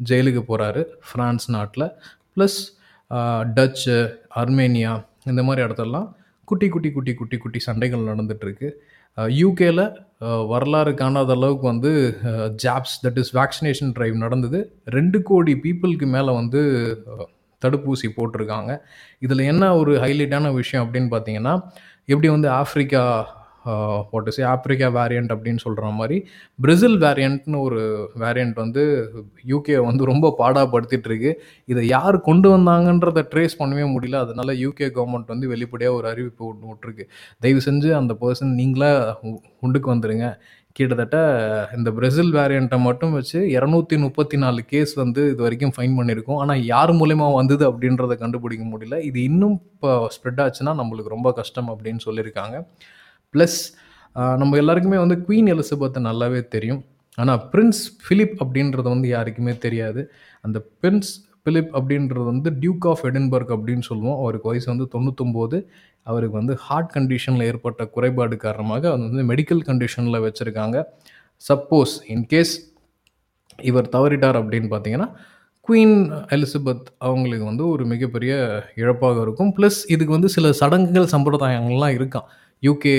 ஜெயிலுக்கு 0.00 0.42
போகிறாரு 0.50 0.82
ஃப்ரான்ஸ் 1.08 1.46
நாட்டில். 1.56 1.86
ப்ளஸ் 2.34 2.58
டச்சு 3.56 3.96
அர்மேனியா 4.42 4.92
இந்த 5.32 5.42
மாதிரி 5.46 5.62
இடத்துலலாம் 5.66 6.08
குட்டி 6.48 6.66
குட்டி 6.74 6.90
குட்டி 6.96 7.12
குட்டி 7.20 7.36
குட்டி 7.42 7.60
சண்டைகள் 7.66 8.08
நடந்துகிட்ருக்கு 8.10 8.68
யூகேல 9.40 9.80
வரலாறு 10.52 10.92
காணாத 11.00 11.32
அளவுக்கு 11.36 11.66
வந்து 11.72 11.90
jabs 12.64 12.96
that 13.04 13.18
is 13.22 13.32
vaccination 13.38 13.92
drive 13.96 14.16
நடந்தது. 14.24 14.58
ரெண்டு 14.96 15.18
கோடி 15.28 15.52
பீப்புளுக்கு 15.64 16.06
மேலே 16.16 16.30
வந்து 16.40 16.60
தடுப்பூசி 17.62 18.08
போட்டிருக்காங்க. 18.16 18.72
இதில் 19.24 19.42
என்ன 19.52 19.64
ஒரு 19.80 19.92
ஹைலைட்டான 20.04 20.52
விஷயம் 20.60 20.84
அப்படின்னு 20.86 21.10
பார்த்தீங்கன்னா 21.14 21.54
எப்படி 22.08 22.28
வந்து 22.28 22.48
Africa 22.60 23.02
what 24.12 24.26
is 24.30 24.40
Africa 24.40 24.88
variant 24.96 25.30
அப்படின்னு 25.34 25.60
சொல்கிற 25.62 25.90
மாதிரி 25.98 26.16
பிரேசில் 26.60 26.96
வேரியண்ட்னு 27.04 27.58
ஒரு 27.68 27.82
வேரியண்ட் 28.22 28.56
வந்து 28.62 28.82
யூகே 29.52 29.76
வந்து 29.86 30.04
ரொம்ப 30.10 30.32
பாடாப்படுத்திட்டு 30.40 31.08
இருக்கு. 31.10 31.32
இதை 31.72 31.82
யார் 31.86 32.16
கொண்டு 32.20 32.48
வந்தாங்கன்றதை 32.56 33.22
ட்ரேஸ் 33.32 33.58
பண்ணவே 33.58 33.86
முடியல. 33.94 34.20
அதனால 34.24 34.52
யூகே 34.64 34.88
கவர்மெண்ட் 34.96 35.32
வந்து 35.34 35.48
வெளிப்படையாக 35.48 35.98
ஒரு 35.98 36.08
அறிவிப்பு 36.08 36.44
ஒன்று 36.46 36.70
விட்ருக்கு 36.72 37.06
தயவு 37.40 37.62
செஞ்சு 37.68 37.90
அந்த 38.00 38.16
பர்சன் 38.20 38.52
நீங்களா 38.60 38.90
உண்டுக்கு 39.64 39.90
வந்துடுங்க 39.94 40.28
கிட்டத்தட்ட 40.78 41.18
இந்த 41.76 41.88
பிரேசில் 41.96 42.30
வேரியண்ட்டை 42.36 42.78
மட்டும் 42.86 43.12
வச்சு 43.16 43.38
இரநூத்தி 43.56 43.96
முப்பத்தி 44.04 44.36
நாலு 44.44 44.60
கேஸ் 44.72 44.92
வந்து 45.00 45.22
இது 45.32 45.40
வரைக்கும் 45.46 45.74
ஃபைன் 45.76 45.94
பண்ணியிருக்கோம். 45.98 46.40
ஆனால் 46.42 46.62
யார் 46.72 46.92
மூலயமா 47.00 47.26
வந்தது 47.40 47.64
அப்படின்றத 47.70 48.14
கண்டுபிடிக்க 48.22 48.64
முடியல. 48.72 48.96
இது 49.08 49.18
இன்னும் 49.30 49.56
இப்போ 49.74 49.90
ஸ்ப்ரெட் 50.14 50.42
ஆச்சுன்னா 50.44 50.72
நம்மளுக்கு 50.80 51.14
ரொம்ப 51.16 51.32
கஷ்டம் 51.38 51.70
அப்படின்னு 51.74 52.02
சொல்லியிருக்காங்க. 52.06 52.56
ப்ளஸ் 53.34 53.60
நம்ம 54.40 54.58
எல்லாருக்குமே 54.62 54.98
வந்து 55.04 55.18
குவீன் 55.26 55.52
எலிசபெத்தை 55.54 56.02
நல்லாவே 56.08 56.40
தெரியும். 56.56 56.82
ஆனால் 57.18 57.40
பிரின்ஸ் 57.52 57.84
ஃபிலிப் 58.02 58.36
அப்படின்றது 58.42 58.88
வந்து 58.94 59.08
யாருக்குமே 59.16 59.54
தெரியாது. 59.64 60.02
அந்த 60.44 60.58
பிரின்ஸ் 60.80 61.12
பிலிப் 61.46 61.72
அப்படின்றது 61.78 62.24
வந்து 62.24 62.50
டியூக் 62.60 62.86
ஆஃப் 62.90 63.02
எடின்பர்க் 63.04 63.50
அப்படின்னு 63.54 63.84
சொல்லுவோம். 63.88 64.18
அவருக்கு 64.22 64.48
வயசு 64.50 64.68
வந்து 64.72 64.86
தொண்ணூத்தொம்போது. 64.94 65.56
அவருக்கு 66.02 66.36
வந்து 66.36 66.54
ஹார்ட் 66.66 66.92
கண்டிஷனில் 66.94 67.46
ஏற்பட்ட 67.50 67.82
குறைபாடு 67.86 68.36
காரணமாக 68.36 68.90
அது 68.92 69.02
வந்து 69.08 69.24
மெடிக்கல் 69.32 69.62
கண்டிஷனில் 69.68 70.22
வச்சுருக்காங்க. 70.26 70.76
சப்போஸ் 71.48 71.94
இன்கேஸ் 72.14 72.54
இவர் 73.62 73.88
தவறிட்டார் 73.96 74.38
அப்படின்னு 74.40 74.68
பார்த்தீங்கன்னா 74.74 75.08
குவீன் 75.68 75.96
எலிசபெத் 76.36 76.86
அவங்களுக்கு 76.98 77.44
வந்து 77.44 77.64
ஒரு 77.68 77.84
மிகப்பெரிய 77.92 78.32
இழப்பாக 78.76 79.20
இருக்கும். 79.22 79.52
ப்ளஸ் 79.56 79.78
இதுக்கு 79.88 80.12
வந்து 80.12 80.28
சில 80.28 80.52
சடங்குகள் 80.52 81.12
சம்பிரதாயங்கள்லாம் 81.14 81.94
இருக்கான் 81.98 82.26
யூகே 82.62 82.94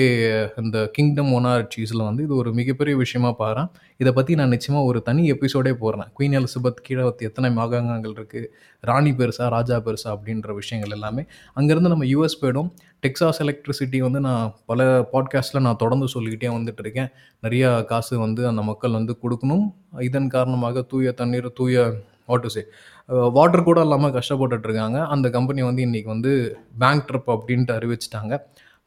இந்த 0.62 0.90
கிங்டம் 0.92 1.32
ஒனார்ச்சீஸில் 1.32 2.04
வந்து 2.04 2.22
இது 2.22 2.36
ஒரு 2.36 2.52
மிகப்பெரிய 2.52 2.96
விஷயமா 2.96 3.34
பாறேன் 3.38 3.68
இதை 3.96 4.12
பற்றி 4.12 4.34
நான் 4.34 4.48
நிச்சயமாக 4.48 4.86
ஒரு 4.86 5.02
தனி 5.02 5.32
எபிசோடே 5.32 5.72
போடுறேன். 5.82 6.10
குயின் 6.18 6.36
எலிசபெத் 6.40 6.82
கீழே 6.82 7.02
வந்து 7.02 7.26
எத்தனை 7.26 7.56
மாகாணங்கள் 7.56 8.14
இருக்குது 8.16 8.46
ராணி 8.80 9.10
பெருசா 9.10 9.48
ராஜா 9.48 9.76
பெருசா 9.76 10.04
அப்படின்ற 10.04 10.54
விஷயங்கள் 10.54 10.90
எல்லாமே. 10.90 11.24
அங்கேருந்து 11.56 11.92
நம்ம 11.92 12.04
யூஎஸ் 12.04 12.38
போயிடும். 12.42 12.70
டெக்ஸாஸ் 13.06 13.40
எலக்ட்ரிசிட்டி 13.44 13.98
வந்து 13.98 14.20
நான் 14.20 14.54
பல 14.66 15.08
பாட்காஸ்ட்டில் 15.12 15.60
நான் 15.60 15.76
தொடர்ந்து 15.76 16.08
சொல்லிக்கிட்டே 16.08 16.54
வந்துட்டு 16.56 16.78
இருக்கேன். 16.78 17.10
நிறையா 17.42 17.84
காசு 17.84 18.18
வந்து 18.18 18.46
அந்த 18.46 18.62
மக்கள் 18.62 18.90
வந்து 18.90 19.16
கொடுக்கணும். 19.22 19.72
இதன் 20.00 20.28
காரணமாக 20.28 20.82
தூய 20.82 21.12
தண்ணீர் 21.12 21.52
தூய 21.52 21.94
வாட் 22.26 22.46
சே 22.46 22.62
வாட்டர் 23.08 23.62
கூட 23.62 23.80
இல்லாமல் 23.80 24.12
கஷ்டப்பட்டுட்டு 24.12 24.66
இருக்காங்க. 24.68 25.06
அந்த 25.06 25.30
கம்பெனி 25.30 25.62
வந்து 25.62 25.84
இன்றைக்கி 25.86 26.04
வந்து 26.04 26.58
பேங்க் 26.78 27.08
ட்ரிப் 27.10 27.32
அப்படின்ட்டு 27.34 27.76
அறிவிச்சிட்டாங்க. 27.78 28.38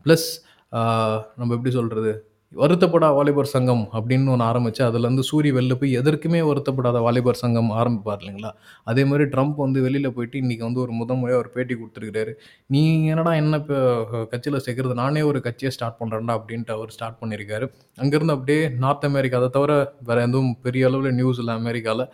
ப்ளஸ் 0.05 0.27
நம்ம 1.39 1.53
எப்படி 1.57 1.73
சொல்கிறது 1.79 2.11
வருத்தப்படா 2.53 3.07
வாலிபர் 3.15 3.49
சங்கம் 3.53 3.81
அப்படின்னு 3.97 4.31
ஒன்று 4.33 4.45
ஆரம்பித்து 4.45 4.81
அதுலேருந்து 4.85 5.23
சூரிய 5.29 5.53
வெளில 5.57 5.73
போய் 5.79 5.91
எதற்குமே 5.99 6.39
வருத்தப்படாத 6.47 7.01
வாலிபர் 7.05 7.39
சங்கம் 7.41 7.69
ஆரம்பிப்பார் 7.79 8.21
இல்லைங்களா? 8.21 8.51
அதே 8.91 9.03
மாதிரி 9.09 9.25
ட்ரம்ப் 9.33 9.59
வந்து 9.63 9.79
வெளியில் 9.85 10.13
போயிட்டு 10.15 10.37
இன்றைக்கி 10.43 10.63
வந்து 10.67 10.81
ஒரு 10.85 10.93
முதல் 11.01 11.19
முறையாக 11.21 11.41
ஒரு 11.43 11.49
பேட்டி 11.55 11.73
கொடுத்துருக்காரு 11.73 12.33
நீ 12.73 12.81
என்னடா 13.13 13.33
என்ன 13.41 13.59
இப்போ 13.63 13.77
கட்சியில் 14.31 14.63
சேர்க்குறது? 14.65 14.95
நானே 15.03 15.21
ஒரு 15.21 15.41
கட்சியை 15.47 15.71
ஸ்டார்ட் 15.75 15.99
பண்ணுறேன்டா 16.01 16.35
அப்படின்ட்டு 16.39 16.75
அவர் 16.77 16.95
ஸ்டார்ட் 16.95 17.19
பண்ணியிருக்காரு. 17.21 17.67
அங்கேருந்து 18.03 18.35
அப்படியே 18.37 18.63
நார்த் 18.85 19.07
அமெரிக்கா 19.11 19.37
அதை 19.41 19.51
தவிர 19.59 19.71
வேறு 20.09 20.25
எதுவும் 20.27 20.51
பெரிய 20.67 20.89
அளவில் 20.91 21.17
நியூஸ் 21.21 21.41
இல்லை 21.43 21.55
அமெரிக்காவில் 21.61 22.05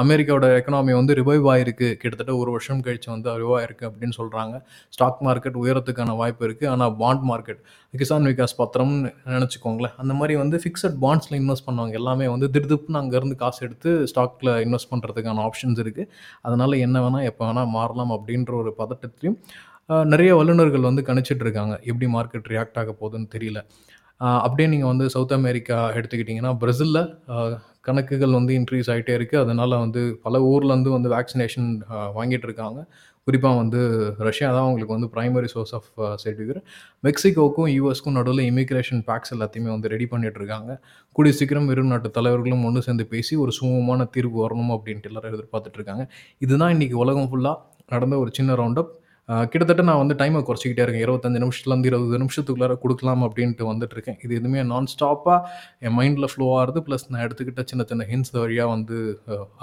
அமெரிக்காவோட 0.00 0.46
எக்கனாமி 0.56 0.92
வந்து 0.98 1.12
ரிவைவ் 1.20 1.46
ஆயிருக்கு. 1.52 1.88
கிட்டத்தட்ட 2.00 2.32
ஒரு 2.40 2.50
வருஷம் 2.54 2.80
கழிச்சு 2.86 3.08
வந்து 3.12 3.36
ரிவைவ் 3.42 3.54
ஆயிருக்கு 3.58 3.84
அப்படின்னு 3.88 4.16
சொல்கிறாங்க 4.18 4.56
ஸ்டாக் 4.96 5.22
மார்க்கெட் 5.26 5.56
உயரத்துக்கான 5.62 6.16
வாய்ப்பு 6.20 6.44
இருக்குது 6.48 6.70
ஆனால் 6.72 6.92
பாண்ட் 7.02 7.24
மார்க்கெட் 7.30 7.62
கிசான் 7.94 8.28
விகாஸ் 8.30 8.54
பத்திரம்னு 8.60 9.12
நினச்சிக்கோங்களேன். 9.36 9.94
அந்த 10.02 10.14
மாதிரி 10.18 10.36
வந்து 10.42 10.58
ஃபிக்ஸட் 10.64 10.98
பாண்ட்ஸில் 11.04 11.38
இன்வெஸ்ட் 11.40 11.66
பண்ணுவாங்க 11.68 12.00
எல்லாமே 12.00 12.28
வந்து 12.34 12.48
திடுதுப்புன்னு 12.56 13.00
அங்கேருந்து 13.02 13.38
காசு 13.44 13.60
எடுத்து 13.68 13.92
ஸ்டாக்கில் 14.12 14.52
இன்வெஸ்ட் 14.66 14.92
பண்ணுறதுக்கான 14.92 15.42
ஆப்ஷன்ஸ் 15.48 15.82
இருக்குது 15.84 16.10
அதனால் 16.48 16.82
என்ன 16.86 16.96
வேணால் 17.06 17.28
எப்போ 17.32 17.44
வேணால் 17.48 17.72
மாறலாம் 17.78 18.14
அப்படின்ற 18.18 18.54
ஒரு 18.62 18.72
பதட்டத்திலையும் 18.82 19.38
நிறைய 20.12 20.32
வல்லுநர்கள் 20.38 20.88
வந்து 20.88 21.02
கணிச்சிட்டு 21.06 21.44
இருக்காங்க. 21.44 21.74
எப்படி 21.90 22.06
மார்க்கெட் 22.16 22.50
ரியாக்ட் 22.52 22.78
ஆக 22.80 22.90
போகுதுன்னு 23.00 23.28
தெரியல. 23.32 23.60
அப்படியே 24.20 24.68
நீங்கள் 24.72 24.90
வந்து 24.92 25.06
சவுத் 25.14 25.36
அமெரிக்கா 25.40 25.76
எடுத்துக்கிட்டிங்கன்னா 25.98 26.52
பிரேசிலில் 26.62 27.02
கணக்குகள் 27.86 28.36
வந்து 28.38 28.52
இன்க்ரீஸ் 28.58 28.88
ஆகிட்டே 28.92 29.12
இருக்குது 29.18 29.42
அதனால் 29.44 29.74
வந்து 29.84 30.00
பல 30.24 30.38
ஊர்லேருந்து 30.48 30.90
வந்து 30.96 31.08
வேக்சினேஷன் 31.14 31.68
வாங்கிட்டு 32.16 32.46
இருக்காங்க. 32.48 32.80
குறிப்பாக 33.26 33.56
வந்து 33.60 33.80
ரஷ்யா 34.28 34.48
தான் 34.54 34.64
அவங்களுக்கு 34.66 34.94
வந்து 34.96 35.08
ப்ரைமரி 35.14 35.48
சோர்ஸ் 35.54 35.72
ஆஃப் 35.78 35.88
சர்டிஃபிகேட் 36.22 36.60
மெக்சிகோக்கும் 37.06 37.68
யூஎஸ்க்கும் 37.76 38.16
நடுவில் 38.18 38.42
இமிக்ரேஷன் 38.50 39.02
பேக்ஸ் 39.08 39.32
எல்லாத்தையுமே 39.36 39.70
வந்து 39.74 39.90
ரெடி 39.94 40.06
பண்ணிட்டு 40.12 40.40
இருக்காங்க. 40.40 40.70
கூடிய 41.16 41.34
சீக்கிரம் 41.40 41.68
இரு 41.74 41.84
நாட்டு 41.92 42.10
தலைவர்களும் 42.18 42.64
ஒன்று 42.68 42.84
சேர்ந்து 42.86 43.06
பேசி 43.14 43.36
ஒரு 43.44 43.54
சுமூகமான 43.58 44.06
தீர்வு 44.16 44.38
வரணும் 44.44 44.72
அப்படின்ட்டு 44.76 45.10
எல்லாரும் 45.12 45.34
எதிர்பார்த்துட்ருக்காங்க 45.36 46.04
இதுதான் 46.46 46.74
இன்றைக்கி 46.76 46.98
உலகம் 47.04 47.30
ஃபுல்லாக 47.32 47.56
நடந்த 47.94 48.16
ஒரு 48.24 48.32
சின்ன 48.38 48.54
ரவுண்டப் 48.60 48.90
கிட்டத்தட்ட 49.50 49.82
நான் 49.88 50.00
வந்து 50.02 50.14
டைமை 50.20 50.40
குறைச்சிக்கிட்டே 50.46 50.82
இருக்கேன். 50.84 51.04
இருபத்தஞ்சு 51.06 51.40
நிமிஷத்துலேருந்து 51.44 51.88
இருபது 51.90 52.18
நிமிஷத்துக்குள்ளார 52.22 52.74
கொடுக்கலாம் 52.84 53.22
அப்படின்ட்டு 53.26 53.68
வந்துட்டு 53.70 53.94
இருக்கேன். 53.96 54.18
இது 54.24 54.32
எதுவுமே 54.38 54.62
நான் 54.72 54.88
ஸ்டாப்பாக 54.92 55.38
என் 55.86 55.96
மைண்டில் 55.98 56.30
ஃப்ளோ 56.32 56.48
ஆகுது 56.60 56.80
ப்ளஸ் 56.86 57.06
நான் 57.12 57.24
எடுத்துக்கிட்ட 57.26 57.64
சின்ன 57.70 57.84
சின்ன 57.90 58.06
ஹின்ஸ் 58.12 58.32
வழியாக 58.42 58.72
வந்து 58.74 58.98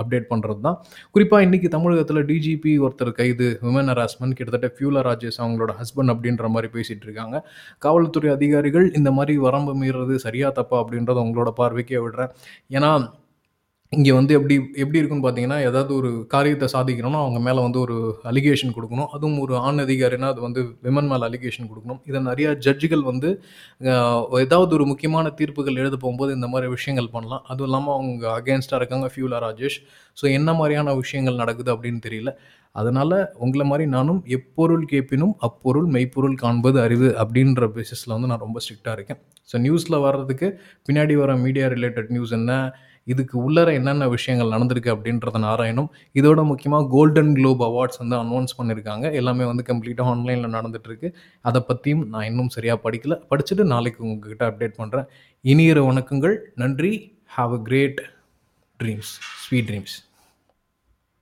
அப்டேட் 0.04 0.30
பண்ணுறது 0.32 0.62
தான் 0.68 0.78
குறிப்பாக 1.16 1.48
இன்றைக்கி 1.48 1.70
தமிழகத்தில் 1.76 2.22
டிஜிபி 2.32 2.74
ஒருத்தர் 2.86 3.14
கைது 3.20 3.50
விமன் 3.68 3.92
ஹராஸ்மெண்ட் 3.94 4.38
கிட்டத்தட்ட 4.40 4.72
ஃபியூலா 4.78 5.04
ராஜேஷ் 5.10 5.42
அவங்களோட 5.44 5.74
ஹஸ்பண்ட் 5.82 6.14
அப்படின்ற 6.16 6.48
மாதிரி 6.56 6.70
பேசிகிட்டு 6.78 7.08
இருக்காங்க. 7.10 7.38
காவல்துறை 7.86 8.32
அதிகாரிகள் 8.38 8.90
இந்த 9.00 9.12
மாதிரி 9.20 9.36
வரம்பு 9.48 9.76
மீறது 9.84 10.16
சரியா 10.28 10.50
தப்பா 10.60 10.78
அப்படின்றத 10.84 11.20
உங்களோட 11.28 11.52
பார்வைக்கே 11.62 12.02
விடுறேன். 12.06 12.34
ஏன்னா 12.78 12.92
இங்கே 13.96 14.12
வந்து 14.18 14.34
எப்படி 14.38 14.56
எப்படி 14.84 15.00
இருக்குன்னு 15.00 15.26
பார்த்தீங்கன்னா 15.26 15.58
ஏதாவது 15.68 15.92
ஒரு 15.98 16.10
காரியத்தை 16.34 16.68
சாதிக்கணும்னா 16.74 17.20
அவங்க 17.26 17.40
மேலே 17.46 17.60
வந்து 17.66 17.80
ஒரு 17.84 17.96
அலிகேஷன் 18.32 18.74
கொடுக்கணும். 18.78 19.08
அதுவும் 19.16 19.38
ஒரு 19.44 19.54
ஆண் 19.68 19.80
அதிகாரினா 19.84 20.30
அது 20.34 20.42
வந்து 20.46 20.62
விமன் 20.86 21.08
மேலே 21.12 21.24
அலிகேஷன் 21.30 21.70
கொடுக்கணும். 21.70 22.02
இதை 22.10 22.20
நிறையா 22.30 22.50
ஜட்ஜுகள் 22.66 23.04
வந்து 23.12 23.30
ஏதாவது 24.44 24.72
ஒரு 24.78 24.86
முக்கியமான 24.92 25.32
தீர்ப்புகள் 25.40 25.80
எழுத 25.84 25.96
போகும்போது 26.04 26.34
இந்த 26.38 26.48
மாதிரி 26.54 26.70
விஷயங்கள் 26.76 27.10
பண்ணலாம். 27.16 27.44
அதுவும் 27.52 27.70
இல்லாமல் 27.70 27.96
அவங்க 27.98 28.28
அகேன்ஸ்டாக 28.40 28.80
இருக்காங்க 28.82 29.10
ஃபியூலா 29.14 29.40
ராஜேஷ். 29.46 29.78
ஸோ 30.18 30.26
என்ன 30.40 30.50
மாதிரியான 30.60 30.96
விஷயங்கள் 31.02 31.42
நடக்குது 31.44 31.72
அப்படின்னு 31.76 32.02
தெரியல. 32.08 32.34
அதனால் 32.82 33.18
உங்களை 33.46 33.66
மாதிரி 33.70 33.86
நானும் 33.96 34.20
எப்பொருள் 34.38 34.84
கேட்பினும் 34.92 35.34
அப்பொருள் 35.48 35.88
மெய்ப்பொருள் 35.96 36.36
காண்பது 36.44 36.78
அறிவு 36.86 37.08
அப்படின்ற 37.24 37.70
பேசிஸில் 37.78 38.16
வந்து 38.16 38.32
நான் 38.32 38.46
ரொம்ப 38.46 38.60
ஸ்ட்ரிக்டாக 38.66 38.98
இருக்கேன். 38.98 39.22
ஸோ 39.50 39.56
நியூஸில் 39.66 40.04
வர்றதுக்கு 40.08 40.50
பின்னாடி 40.90 41.16
வர 41.24 41.32
மீடியா 41.46 41.68
ரிலேட்டட் 41.76 42.12
நியூஸ் 42.18 42.36
என்ன? 42.40 42.52
இதுக்கு 43.08 43.50
உள்ளர 43.50 43.74
என்னென்ன 43.74 44.08
விஷயங்கள் 44.08 44.54
நடந்திருக்கு 44.56 44.90
அப்படின்றத 44.96 45.42
ஆராயணும் 45.54 45.90
இதோட 46.14 46.44
முக்கியமாக 46.44 46.88
கோல்டன் 46.88 47.34
குளோப் 47.36 47.64
அவார்ட்ஸ் 47.64 48.02
வந்து 48.04 48.16
அனௌன்ஸ் 48.16 48.58
பண்ணியிருக்காங்க 48.58 49.14
எல்லாமே 49.14 49.46
வந்து 49.46 49.64
கம்ப்ளீட்டாக 49.70 50.12
ஆன்லைனில் 50.14 50.56
நடந்துகிட்ருக்கு 50.58 51.14
அதை 51.42 51.62
பற்றியும் 51.62 52.04
நான் 52.10 52.24
இன்னும் 52.24 52.50
சரியாக 52.50 52.90
படிக்கல. 52.90 53.16
படிச்சுட்டு 53.32 53.64
நாளைக்கு 53.64 54.04
உங்ககிட்ட 54.04 54.46
அப்டேட் 54.52 54.80
பண்ணுறேன் 54.82 55.08
இனியிற 55.44 55.80
வணக்கங்கள். 55.90 56.38
நன்றி. 56.56 56.94
Have 57.38 57.54
a 57.54 57.62
great 57.64 58.02
dreams 58.80 59.14
sweet 59.46 59.70
dreams 59.70 60.07